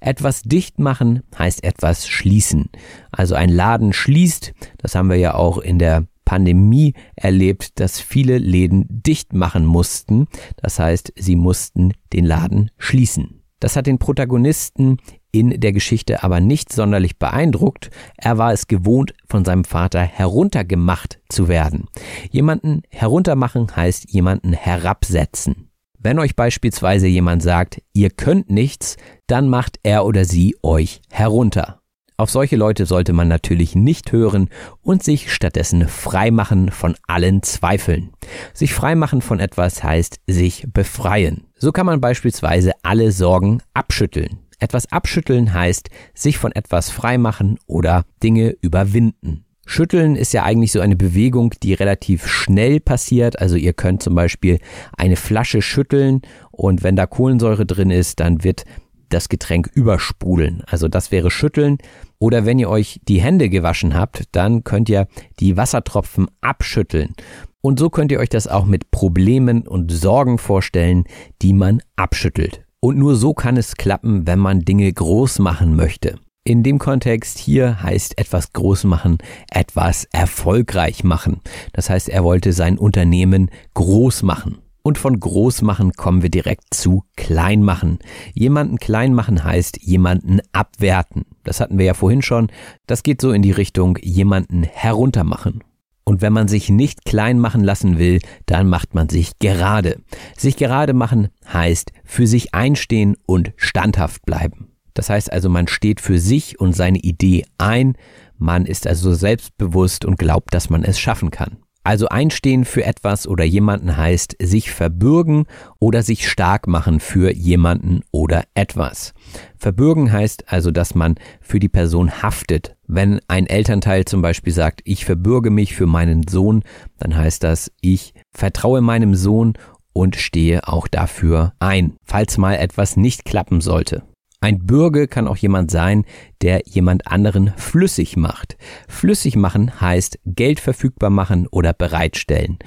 Etwas 0.00 0.42
dicht 0.42 0.78
machen 0.78 1.22
heißt 1.38 1.64
etwas 1.64 2.08
schließen. 2.08 2.70
Also 3.10 3.34
ein 3.34 3.48
Laden 3.48 3.92
schließt, 3.92 4.52
das 4.78 4.94
haben 4.94 5.08
wir 5.08 5.16
ja 5.16 5.34
auch 5.34 5.58
in 5.58 5.78
der 5.78 6.04
Pandemie 6.24 6.94
erlebt, 7.16 7.80
dass 7.80 8.00
viele 8.00 8.38
Läden 8.38 8.86
dicht 8.88 9.32
machen 9.32 9.66
mussten. 9.66 10.26
Das 10.56 10.78
heißt, 10.78 11.12
sie 11.16 11.36
mussten 11.36 11.92
den 12.12 12.24
Laden 12.24 12.70
schließen. 12.78 13.42
Das 13.60 13.76
hat 13.76 13.86
den 13.86 13.98
Protagonisten 13.98 14.96
in 15.30 15.60
der 15.60 15.72
Geschichte 15.72 16.22
aber 16.22 16.40
nicht 16.40 16.72
sonderlich 16.72 17.18
beeindruckt. 17.18 17.90
Er 18.16 18.36
war 18.36 18.52
es 18.52 18.66
gewohnt, 18.66 19.14
von 19.28 19.44
seinem 19.44 19.64
Vater 19.64 20.02
heruntergemacht 20.02 21.20
zu 21.28 21.48
werden. 21.48 21.86
Jemanden 22.30 22.82
heruntermachen 22.90 23.74
heißt 23.74 24.10
jemanden 24.10 24.52
herabsetzen. 24.52 25.68
Wenn 25.98 26.18
euch 26.18 26.34
beispielsweise 26.34 27.06
jemand 27.06 27.44
sagt, 27.44 27.80
ihr 27.92 28.10
könnt 28.10 28.50
nichts, 28.50 28.96
dann 29.28 29.48
macht 29.48 29.78
er 29.84 30.04
oder 30.04 30.24
sie 30.24 30.56
euch 30.62 31.00
herunter. 31.10 31.81
Auf 32.16 32.30
solche 32.30 32.56
Leute 32.56 32.86
sollte 32.86 33.12
man 33.12 33.28
natürlich 33.28 33.74
nicht 33.74 34.12
hören 34.12 34.48
und 34.82 35.02
sich 35.02 35.32
stattdessen 35.32 35.88
freimachen 35.88 36.70
von 36.70 36.94
allen 37.06 37.42
Zweifeln. 37.42 38.12
Sich 38.54 38.74
freimachen 38.74 39.22
von 39.22 39.40
etwas 39.40 39.82
heißt 39.82 40.20
sich 40.26 40.66
befreien. 40.72 41.46
So 41.56 41.72
kann 41.72 41.86
man 41.86 42.00
beispielsweise 42.00 42.72
alle 42.82 43.12
Sorgen 43.12 43.62
abschütteln. 43.74 44.40
Etwas 44.58 44.90
abschütteln 44.92 45.52
heißt 45.52 45.88
sich 46.14 46.38
von 46.38 46.52
etwas 46.52 46.90
freimachen 46.90 47.58
oder 47.66 48.04
Dinge 48.22 48.54
überwinden. 48.60 49.44
Schütteln 49.66 50.16
ist 50.16 50.32
ja 50.32 50.42
eigentlich 50.42 50.72
so 50.72 50.80
eine 50.80 50.96
Bewegung, 50.96 51.54
die 51.62 51.72
relativ 51.72 52.26
schnell 52.26 52.78
passiert. 52.78 53.40
Also 53.40 53.56
ihr 53.56 53.72
könnt 53.72 54.02
zum 54.02 54.14
Beispiel 54.14 54.58
eine 54.96 55.16
Flasche 55.16 55.62
schütteln 55.62 56.20
und 56.50 56.82
wenn 56.82 56.94
da 56.94 57.06
Kohlensäure 57.06 57.64
drin 57.64 57.90
ist, 57.90 58.20
dann 58.20 58.44
wird 58.44 58.64
das 59.12 59.28
Getränk 59.28 59.70
übersprudeln. 59.74 60.62
Also 60.66 60.88
das 60.88 61.10
wäre 61.10 61.30
schütteln. 61.30 61.78
Oder 62.18 62.46
wenn 62.46 62.58
ihr 62.58 62.68
euch 62.68 63.00
die 63.08 63.20
Hände 63.20 63.48
gewaschen 63.48 63.94
habt, 63.94 64.24
dann 64.32 64.64
könnt 64.64 64.88
ihr 64.88 65.08
die 65.40 65.56
Wassertropfen 65.56 66.28
abschütteln. 66.40 67.14
Und 67.60 67.78
so 67.78 67.90
könnt 67.90 68.10
ihr 68.10 68.18
euch 68.18 68.28
das 68.28 68.48
auch 68.48 68.64
mit 68.64 68.90
Problemen 68.90 69.66
und 69.66 69.92
Sorgen 69.92 70.38
vorstellen, 70.38 71.04
die 71.42 71.52
man 71.52 71.80
abschüttelt. 71.96 72.64
Und 72.80 72.98
nur 72.98 73.14
so 73.14 73.34
kann 73.34 73.56
es 73.56 73.76
klappen, 73.76 74.26
wenn 74.26 74.40
man 74.40 74.60
Dinge 74.60 74.92
groß 74.92 75.38
machen 75.38 75.76
möchte. 75.76 76.16
In 76.44 76.64
dem 76.64 76.80
Kontext 76.80 77.38
hier 77.38 77.80
heißt 77.84 78.18
etwas 78.18 78.52
groß 78.52 78.82
machen, 78.82 79.18
etwas 79.48 80.08
erfolgreich 80.10 81.04
machen. 81.04 81.40
Das 81.72 81.88
heißt, 81.88 82.08
er 82.08 82.24
wollte 82.24 82.52
sein 82.52 82.78
Unternehmen 82.78 83.48
groß 83.74 84.24
machen. 84.24 84.61
Und 84.82 84.98
von 84.98 85.18
groß 85.18 85.62
machen 85.62 85.92
kommen 85.92 86.22
wir 86.22 86.30
direkt 86.30 86.74
zu 86.74 87.04
klein 87.16 87.62
machen. 87.62 87.98
Jemanden 88.34 88.78
klein 88.78 89.14
machen 89.14 89.44
heißt 89.44 89.80
jemanden 89.82 90.40
abwerten. 90.52 91.24
Das 91.44 91.60
hatten 91.60 91.78
wir 91.78 91.86
ja 91.86 91.94
vorhin 91.94 92.22
schon. 92.22 92.48
Das 92.86 93.02
geht 93.02 93.20
so 93.20 93.30
in 93.32 93.42
die 93.42 93.52
Richtung 93.52 93.96
jemanden 94.02 94.64
heruntermachen. 94.64 95.62
Und 96.04 96.20
wenn 96.20 96.32
man 96.32 96.48
sich 96.48 96.68
nicht 96.68 97.04
klein 97.04 97.38
machen 97.38 97.62
lassen 97.62 97.96
will, 97.98 98.18
dann 98.46 98.68
macht 98.68 98.94
man 98.94 99.08
sich 99.08 99.38
gerade. 99.38 100.00
Sich 100.36 100.56
gerade 100.56 100.94
machen 100.94 101.28
heißt 101.52 101.92
für 102.04 102.26
sich 102.26 102.54
einstehen 102.54 103.16
und 103.24 103.52
standhaft 103.56 104.26
bleiben. 104.26 104.72
Das 104.94 105.10
heißt 105.10 105.32
also, 105.32 105.48
man 105.48 105.68
steht 105.68 106.00
für 106.00 106.18
sich 106.18 106.60
und 106.60 106.74
seine 106.74 106.98
Idee 106.98 107.44
ein, 107.56 107.94
man 108.36 108.66
ist 108.66 108.86
also 108.86 109.14
selbstbewusst 109.14 110.04
und 110.04 110.18
glaubt, 110.18 110.52
dass 110.52 110.68
man 110.68 110.82
es 110.82 110.98
schaffen 110.98 111.30
kann. 111.30 111.58
Also 111.84 112.08
einstehen 112.08 112.64
für 112.64 112.84
etwas 112.84 113.26
oder 113.26 113.44
jemanden 113.44 113.96
heißt 113.96 114.36
sich 114.40 114.70
verbürgen 114.70 115.46
oder 115.80 116.02
sich 116.02 116.28
stark 116.28 116.68
machen 116.68 117.00
für 117.00 117.34
jemanden 117.34 118.02
oder 118.12 118.44
etwas. 118.54 119.14
Verbürgen 119.56 120.12
heißt 120.12 120.44
also, 120.52 120.70
dass 120.70 120.94
man 120.94 121.16
für 121.40 121.58
die 121.58 121.68
Person 121.68 122.22
haftet. 122.22 122.76
Wenn 122.86 123.20
ein 123.26 123.46
Elternteil 123.46 124.04
zum 124.04 124.22
Beispiel 124.22 124.52
sagt, 124.52 124.80
ich 124.84 125.04
verbürge 125.04 125.50
mich 125.50 125.74
für 125.74 125.86
meinen 125.86 126.26
Sohn, 126.28 126.62
dann 126.98 127.16
heißt 127.16 127.42
das, 127.42 127.72
ich 127.80 128.14
vertraue 128.30 128.80
meinem 128.80 129.14
Sohn 129.16 129.54
und 129.92 130.16
stehe 130.16 130.68
auch 130.68 130.88
dafür 130.88 131.52
ein, 131.58 131.96
falls 132.04 132.38
mal 132.38 132.54
etwas 132.54 132.96
nicht 132.96 133.24
klappen 133.24 133.60
sollte. 133.60 134.02
Ein 134.42 134.66
Bürger 134.66 135.06
kann 135.06 135.28
auch 135.28 135.36
jemand 135.36 135.70
sein, 135.70 136.04
der 136.42 136.62
jemand 136.66 137.06
anderen 137.06 137.52
flüssig 137.56 138.16
macht. 138.16 138.56
Flüssig 138.88 139.36
machen 139.36 139.80
heißt 139.80 140.18
Geld 140.26 140.58
verfügbar 140.58 141.10
machen 141.10 141.46
oder 141.46 141.72
bereitstellen. 141.72 142.58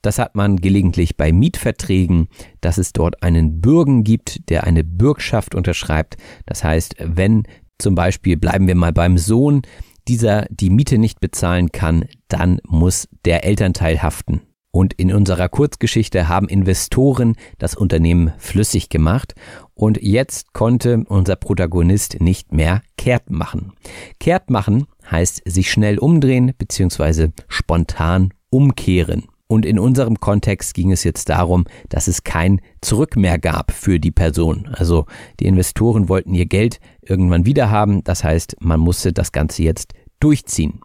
Das 0.00 0.18
hat 0.18 0.36
man 0.36 0.56
gelegentlich 0.56 1.18
bei 1.18 1.30
Mietverträgen, 1.30 2.28
dass 2.62 2.78
es 2.78 2.94
dort 2.94 3.22
einen 3.22 3.60
Bürgen 3.60 4.04
gibt, 4.04 4.48
der 4.48 4.64
eine 4.64 4.84
Bürgschaft 4.84 5.54
unterschreibt. 5.54 6.16
Das 6.46 6.64
heißt, 6.64 6.96
wenn 6.98 7.42
zum 7.76 7.94
Beispiel 7.94 8.38
bleiben 8.38 8.66
wir 8.66 8.74
mal 8.74 8.94
beim 8.94 9.18
Sohn, 9.18 9.60
dieser 10.08 10.46
die 10.48 10.70
Miete 10.70 10.96
nicht 10.96 11.20
bezahlen 11.20 11.72
kann, 11.72 12.06
dann 12.28 12.58
muss 12.66 13.06
der 13.26 13.44
Elternteil 13.44 14.02
haften. 14.02 14.40
Und 14.70 14.94
in 14.94 15.12
unserer 15.12 15.48
Kurzgeschichte 15.48 16.28
haben 16.28 16.48
Investoren 16.48 17.36
das 17.58 17.74
Unternehmen 17.74 18.32
flüssig 18.38 18.90
gemacht 18.90 19.34
und 19.78 20.02
jetzt 20.02 20.52
konnte 20.54 21.04
unser 21.06 21.36
Protagonist 21.36 22.20
nicht 22.20 22.52
mehr 22.52 22.82
kehrt 22.96 23.30
machen. 23.30 23.72
Kehrt 24.18 24.50
machen 24.50 24.86
heißt 25.08 25.42
sich 25.46 25.70
schnell 25.70 25.98
umdrehen 25.98 26.52
bzw. 26.58 27.28
spontan 27.46 28.34
umkehren. 28.50 29.28
Und 29.46 29.64
in 29.64 29.78
unserem 29.78 30.18
Kontext 30.18 30.74
ging 30.74 30.90
es 30.90 31.04
jetzt 31.04 31.28
darum, 31.28 31.64
dass 31.88 32.08
es 32.08 32.24
kein 32.24 32.60
Zurück 32.80 33.16
mehr 33.16 33.38
gab 33.38 33.70
für 33.70 34.00
die 34.00 34.10
Person. 34.10 34.68
Also 34.72 35.06
die 35.38 35.46
Investoren 35.46 36.08
wollten 36.08 36.34
ihr 36.34 36.46
Geld 36.46 36.80
irgendwann 37.00 37.46
wieder 37.46 37.70
haben. 37.70 38.02
Das 38.02 38.24
heißt, 38.24 38.56
man 38.60 38.80
musste 38.80 39.12
das 39.12 39.30
Ganze 39.30 39.62
jetzt 39.62 39.94
durchziehen. 40.18 40.80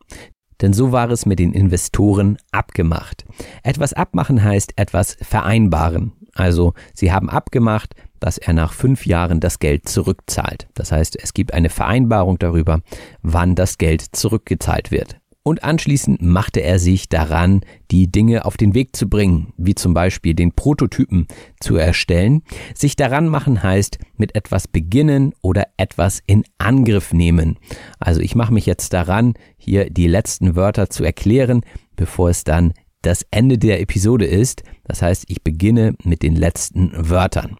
Denn 0.61 0.71
so 0.71 0.91
war 0.91 1.09
es 1.09 1.25
mit 1.25 1.39
den 1.39 1.51
Investoren 1.51 2.37
abgemacht. 2.51 3.25
Etwas 3.63 3.91
abmachen 3.91 4.43
heißt 4.43 4.73
etwas 4.75 5.17
vereinbaren. 5.19 6.13
Also 6.35 6.73
sie 6.93 7.11
haben 7.11 7.29
abgemacht, 7.29 7.95
dass 8.23 8.37
er 8.37 8.53
nach 8.53 8.71
fünf 8.71 9.05
Jahren 9.05 9.41
das 9.41 9.59
Geld 9.59 9.89
zurückzahlt. 9.89 10.69
Das 10.75 10.93
heißt, 10.93 11.21
es 11.21 11.33
gibt 11.33 11.53
eine 11.53 11.67
Vereinbarung 11.67 12.39
darüber, 12.39 12.79
wann 13.21 13.53
das 13.53 13.77
Geld 13.77 14.01
zurückgezahlt 14.01 14.91
wird. 14.91 15.17
Und 15.45 15.65
anschließend 15.65 16.21
machte 16.21 16.61
er 16.61 16.79
sich 16.79 17.09
daran, 17.09 17.65
die 17.91 18.09
Dinge 18.09 18.45
auf 18.45 18.55
den 18.55 18.73
Weg 18.73 18.95
zu 18.95 19.09
bringen, 19.09 19.51
wie 19.57 19.75
zum 19.75 19.93
Beispiel 19.93 20.35
den 20.35 20.53
Prototypen 20.53 21.27
zu 21.59 21.75
erstellen. 21.75 22.43
Sich 22.73 22.95
daran 22.95 23.27
machen 23.27 23.61
heißt 23.61 23.99
mit 24.15 24.35
etwas 24.35 24.69
beginnen 24.69 25.33
oder 25.41 25.67
etwas 25.75 26.23
in 26.25 26.45
Angriff 26.59 27.11
nehmen. 27.11 27.59
Also 27.99 28.21
ich 28.21 28.35
mache 28.35 28.53
mich 28.53 28.65
jetzt 28.65 28.93
daran, 28.93 29.33
hier 29.57 29.89
die 29.89 30.07
letzten 30.07 30.55
Wörter 30.55 30.89
zu 30.89 31.03
erklären, 31.03 31.59
bevor 31.97 32.29
es 32.29 32.45
dann 32.45 32.73
das 33.03 33.25
Ende 33.29 33.59
der 33.59 33.79
Episode 33.79 34.25
ist. 34.25 34.63
Das 34.83 35.01
heißt, 35.01 35.25
ich 35.27 35.43
beginne 35.43 35.93
mit 36.03 36.23
den 36.23 36.35
letzten 36.35 36.91
Wörtern. 37.09 37.57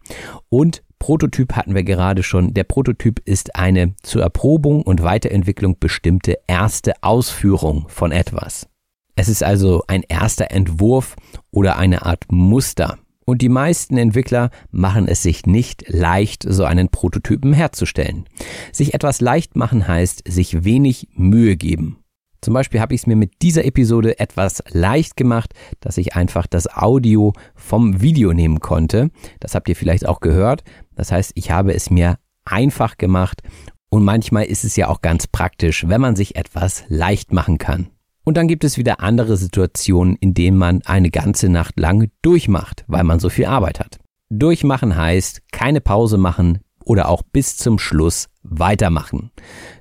Und 0.48 0.82
Prototyp 0.98 1.52
hatten 1.54 1.74
wir 1.74 1.84
gerade 1.84 2.22
schon. 2.22 2.54
Der 2.54 2.64
Prototyp 2.64 3.20
ist 3.24 3.56
eine 3.56 3.94
zur 4.02 4.22
Erprobung 4.22 4.82
und 4.82 5.02
Weiterentwicklung 5.02 5.78
bestimmte 5.78 6.38
erste 6.46 6.94
Ausführung 7.02 7.86
von 7.88 8.10
etwas. 8.10 8.68
Es 9.14 9.28
ist 9.28 9.44
also 9.44 9.84
ein 9.86 10.02
erster 10.08 10.50
Entwurf 10.50 11.14
oder 11.50 11.76
eine 11.76 12.04
Art 12.06 12.24
Muster. 12.32 12.98
Und 13.26 13.42
die 13.42 13.48
meisten 13.48 13.96
Entwickler 13.96 14.50
machen 14.70 15.08
es 15.08 15.22
sich 15.22 15.46
nicht 15.46 15.84
leicht, 15.88 16.44
so 16.46 16.64
einen 16.64 16.88
Prototypen 16.88 17.52
herzustellen. 17.52 18.24
Sich 18.72 18.94
etwas 18.94 19.20
leicht 19.20 19.56
machen 19.56 19.86
heißt, 19.86 20.24
sich 20.26 20.64
wenig 20.64 21.08
Mühe 21.14 21.56
geben. 21.56 22.03
Zum 22.44 22.52
Beispiel 22.52 22.82
habe 22.82 22.94
ich 22.94 23.00
es 23.00 23.06
mir 23.06 23.16
mit 23.16 23.40
dieser 23.40 23.64
Episode 23.64 24.18
etwas 24.18 24.62
leicht 24.68 25.16
gemacht, 25.16 25.54
dass 25.80 25.96
ich 25.96 26.14
einfach 26.14 26.46
das 26.46 26.66
Audio 26.66 27.32
vom 27.54 28.02
Video 28.02 28.34
nehmen 28.34 28.60
konnte. 28.60 29.08
Das 29.40 29.54
habt 29.54 29.66
ihr 29.70 29.74
vielleicht 29.74 30.06
auch 30.06 30.20
gehört. 30.20 30.62
Das 30.94 31.10
heißt, 31.10 31.32
ich 31.36 31.50
habe 31.50 31.72
es 31.72 31.88
mir 31.88 32.18
einfach 32.44 32.98
gemacht 32.98 33.40
und 33.88 34.04
manchmal 34.04 34.44
ist 34.44 34.62
es 34.62 34.76
ja 34.76 34.88
auch 34.88 35.00
ganz 35.00 35.26
praktisch, 35.26 35.88
wenn 35.88 36.02
man 36.02 36.16
sich 36.16 36.36
etwas 36.36 36.84
leicht 36.88 37.32
machen 37.32 37.56
kann. 37.56 37.88
Und 38.24 38.36
dann 38.36 38.46
gibt 38.46 38.64
es 38.64 38.76
wieder 38.76 39.00
andere 39.00 39.38
Situationen, 39.38 40.14
in 40.16 40.34
denen 40.34 40.58
man 40.58 40.82
eine 40.84 41.10
ganze 41.10 41.48
Nacht 41.48 41.80
lang 41.80 42.10
durchmacht, 42.20 42.84
weil 42.88 43.04
man 43.04 43.20
so 43.20 43.30
viel 43.30 43.46
Arbeit 43.46 43.80
hat. 43.80 44.00
Durchmachen 44.28 44.96
heißt 44.96 45.50
keine 45.50 45.80
Pause 45.80 46.18
machen 46.18 46.58
oder 46.84 47.08
auch 47.08 47.22
bis 47.22 47.56
zum 47.56 47.78
Schluss 47.78 48.28
weitermachen. 48.42 49.30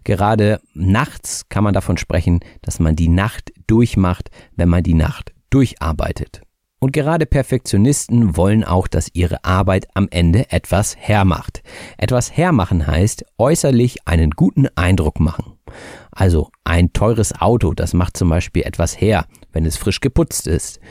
Gerade 0.03 0.59
nachts 0.73 1.47
kann 1.49 1.63
man 1.63 1.73
davon 1.73 1.97
sprechen, 1.97 2.39
dass 2.61 2.79
man 2.79 2.95
die 2.95 3.09
Nacht 3.09 3.51
durchmacht, 3.67 4.29
wenn 4.55 4.69
man 4.69 4.83
die 4.83 4.93
Nacht 4.93 5.33
durcharbeitet. 5.49 6.41
Und 6.79 6.91
gerade 6.91 7.25
Perfektionisten 7.25 8.35
wollen 8.35 8.65
auch, 8.65 8.89
dass 8.89 9.07
ihre 9.13 9.45
Arbeit 9.45 9.87
am 9.93 10.09
Ende 10.11 10.51
etwas 10.51 10.97
hermacht. 10.97 11.63
Etwas 11.97 12.35
hermachen 12.35 12.85
heißt 12.85 13.23
äußerlich 13.37 14.05
einen 14.05 14.31
guten 14.31 14.67
Eindruck 14.75 15.21
machen. 15.21 15.53
Also 16.11 16.49
ein 16.65 16.91
teures 16.91 17.39
Auto, 17.39 17.73
das 17.73 17.93
macht 17.93 18.17
zum 18.17 18.27
Beispiel 18.27 18.63
etwas 18.63 18.99
her, 18.99 19.27
wenn 19.53 19.65
es 19.65 19.77
frisch 19.77 20.01
geputzt 20.01 20.45
ist. 20.45 20.81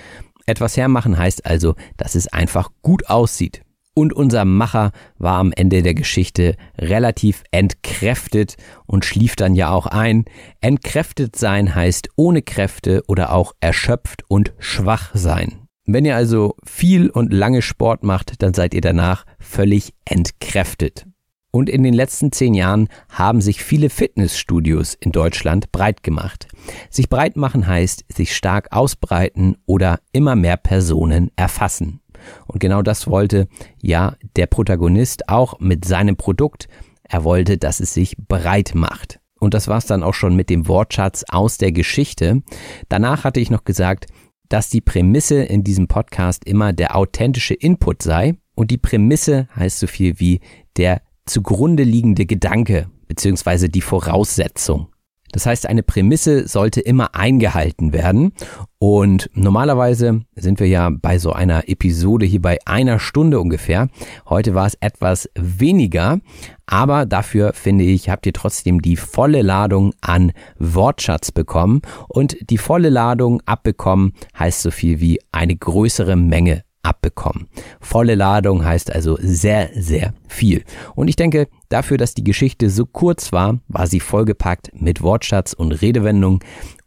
Etwas 0.46 0.78
hermachen 0.78 1.18
heißt 1.18 1.44
also, 1.44 1.74
dass 1.98 2.14
es 2.14 2.26
einfach 2.26 2.70
gut 2.80 3.10
aussieht. 3.10 3.61
Und 3.94 4.14
unser 4.14 4.44
Macher 4.46 4.92
war 5.18 5.38
am 5.38 5.52
Ende 5.52 5.82
der 5.82 5.94
Geschichte 5.94 6.56
relativ 6.78 7.44
entkräftet 7.50 8.56
und 8.86 9.04
schlief 9.04 9.36
dann 9.36 9.54
ja 9.54 9.70
auch 9.70 9.86
ein. 9.86 10.24
Entkräftet 10.60 11.36
sein 11.36 11.74
heißt 11.74 12.08
ohne 12.16 12.40
Kräfte 12.42 13.02
oder 13.06 13.32
auch 13.32 13.52
erschöpft 13.60 14.24
und 14.28 14.54
schwach 14.58 15.10
sein. 15.14 15.68
Wenn 15.84 16.04
ihr 16.04 16.16
also 16.16 16.56
viel 16.64 17.10
und 17.10 17.32
lange 17.32 17.60
Sport 17.60 18.02
macht, 18.02 18.42
dann 18.42 18.54
seid 18.54 18.72
ihr 18.72 18.80
danach 18.80 19.26
völlig 19.38 19.92
entkräftet. 20.04 21.06
Und 21.50 21.68
in 21.68 21.82
den 21.82 21.92
letzten 21.92 22.32
zehn 22.32 22.54
Jahren 22.54 22.88
haben 23.10 23.42
sich 23.42 23.62
viele 23.62 23.90
Fitnessstudios 23.90 24.94
in 24.94 25.12
Deutschland 25.12 25.70
breit 25.70 26.02
gemacht. 26.02 26.48
Sich 26.88 27.10
breit 27.10 27.36
machen 27.36 27.66
heißt 27.66 28.06
sich 28.08 28.34
stark 28.34 28.68
ausbreiten 28.72 29.58
oder 29.66 29.98
immer 30.12 30.34
mehr 30.34 30.56
Personen 30.56 31.30
erfassen. 31.36 32.00
Und 32.46 32.60
genau 32.60 32.82
das 32.82 33.06
wollte 33.06 33.48
ja 33.80 34.16
der 34.36 34.46
Protagonist 34.46 35.28
auch 35.28 35.60
mit 35.60 35.84
seinem 35.84 36.16
Produkt. 36.16 36.68
Er 37.02 37.24
wollte, 37.24 37.58
dass 37.58 37.80
es 37.80 37.94
sich 37.94 38.16
breit 38.16 38.72
macht. 38.74 39.20
Und 39.38 39.54
das 39.54 39.66
war's 39.68 39.86
dann 39.86 40.02
auch 40.02 40.14
schon 40.14 40.36
mit 40.36 40.50
dem 40.50 40.68
Wortschatz 40.68 41.24
aus 41.28 41.58
der 41.58 41.72
Geschichte. 41.72 42.42
Danach 42.88 43.24
hatte 43.24 43.40
ich 43.40 43.50
noch 43.50 43.64
gesagt, 43.64 44.06
dass 44.48 44.68
die 44.68 44.80
Prämisse 44.80 45.42
in 45.42 45.64
diesem 45.64 45.88
Podcast 45.88 46.44
immer 46.44 46.72
der 46.72 46.94
authentische 46.94 47.54
Input 47.54 48.02
sei. 48.02 48.36
Und 48.54 48.70
die 48.70 48.78
Prämisse 48.78 49.48
heißt 49.56 49.80
so 49.80 49.86
viel 49.86 50.20
wie 50.20 50.40
der 50.76 51.02
zugrunde 51.26 51.82
liegende 51.82 52.26
Gedanke 52.26 52.90
beziehungsweise 53.08 53.68
die 53.68 53.80
Voraussetzung. 53.80 54.91
Das 55.32 55.46
heißt, 55.46 55.68
eine 55.68 55.82
Prämisse 55.82 56.46
sollte 56.46 56.80
immer 56.80 57.14
eingehalten 57.14 57.92
werden. 57.92 58.32
Und 58.78 59.30
normalerweise 59.34 60.22
sind 60.34 60.60
wir 60.60 60.68
ja 60.68 60.90
bei 60.90 61.18
so 61.18 61.32
einer 61.32 61.68
Episode 61.68 62.26
hier 62.26 62.42
bei 62.42 62.58
einer 62.66 62.98
Stunde 62.98 63.40
ungefähr. 63.40 63.88
Heute 64.28 64.54
war 64.54 64.66
es 64.66 64.74
etwas 64.80 65.28
weniger. 65.34 66.20
Aber 66.66 67.06
dafür 67.06 67.52
finde 67.52 67.84
ich, 67.84 68.08
habt 68.08 68.26
ihr 68.26 68.32
trotzdem 68.32 68.80
die 68.80 68.96
volle 68.96 69.42
Ladung 69.42 69.92
an 70.00 70.32
Wortschatz 70.58 71.32
bekommen. 71.32 71.82
Und 72.08 72.36
die 72.50 72.58
volle 72.58 72.88
Ladung 72.88 73.42
abbekommen 73.46 74.12
heißt 74.38 74.62
so 74.62 74.70
viel 74.70 75.00
wie 75.00 75.20
eine 75.32 75.56
größere 75.56 76.16
Menge 76.16 76.62
abbekommen. 76.82 77.48
Volle 77.80 78.14
Ladung 78.14 78.64
heißt 78.64 78.92
also 78.92 79.16
sehr, 79.20 79.70
sehr 79.74 80.14
viel. 80.28 80.64
Und 80.94 81.08
ich 81.08 81.16
denke, 81.16 81.48
dafür, 81.68 81.96
dass 81.96 82.14
die 82.14 82.24
Geschichte 82.24 82.70
so 82.70 82.86
kurz 82.86 83.32
war, 83.32 83.60
war 83.68 83.86
sie 83.86 84.00
vollgepackt 84.00 84.70
mit 84.74 85.02
Wortschatz 85.02 85.52
und 85.52 85.72
Redewendung 85.72 86.42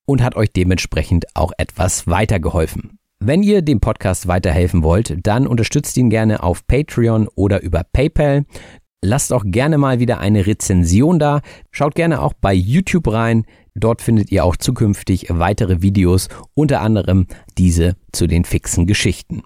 und 0.06 0.22
hat 0.22 0.36
euch 0.36 0.52
dementsprechend 0.52 1.26
auch 1.36 1.52
etwas 1.58 2.08
weitergeholfen. 2.08 3.00
Wenn 3.20 3.44
ihr 3.44 3.62
dem 3.62 3.80
Podcast 3.80 4.28
weiterhelfen 4.28 4.84
wollt, 4.84 5.26
dann 5.26 5.48
unterstützt 5.48 5.98
ihn 5.98 6.10
gerne 6.10 6.44
auf 6.44 6.68
Patreon 6.68 7.28
oder 7.36 7.62
über 7.64 7.84
PayPal. 7.84 8.46
Lasst 9.02 9.34
auch 9.34 9.44
gerne 9.46 9.78
mal 9.78 10.00
wieder 10.00 10.20
eine 10.20 10.46
Rezension 10.46 11.18
da. 11.18 11.42
Schaut 11.72 11.96
gerne 11.96 12.22
auch 12.22 12.34
bei 12.34 12.54
YouTube 12.54 13.12
rein. 13.12 13.46
Dort 13.76 14.02
findet 14.02 14.32
ihr 14.32 14.46
auch 14.46 14.56
zukünftig 14.56 15.28
weitere 15.30 15.82
Videos, 15.82 16.30
unter 16.54 16.82
anderem 16.82 17.28
diese 17.58 17.96
zu 18.14 18.26
den 18.26 18.46
fixen 18.46 18.88
Geschichten. 18.88 19.44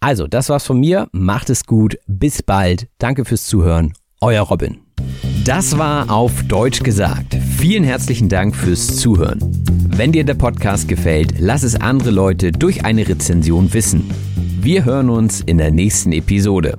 Also, 0.00 0.28
das 0.28 0.48
war's 0.48 0.64
von 0.64 0.78
mir. 0.78 1.08
Macht 1.12 1.50
es 1.50 1.66
gut. 1.66 1.98
Bis 2.06 2.42
bald. 2.42 2.86
Danke 2.98 3.24
fürs 3.24 3.46
Zuhören. 3.46 3.92
Euer 4.20 4.42
Robin. 4.42 4.78
Das 5.44 5.76
war 5.76 6.10
auf 6.10 6.44
Deutsch 6.44 6.84
gesagt. 6.84 7.36
Vielen 7.58 7.82
herzlichen 7.82 8.28
Dank 8.28 8.54
fürs 8.54 8.96
Zuhören. 8.98 9.40
Wenn 9.88 10.12
dir 10.12 10.24
der 10.24 10.34
Podcast 10.34 10.86
gefällt, 10.86 11.34
lass 11.38 11.64
es 11.64 11.74
andere 11.74 12.12
Leute 12.12 12.52
durch 12.52 12.84
eine 12.84 13.08
Rezension 13.08 13.74
wissen. 13.74 14.08
Wir 14.60 14.84
hören 14.84 15.10
uns 15.10 15.40
in 15.40 15.58
der 15.58 15.72
nächsten 15.72 16.12
Episode. 16.12 16.78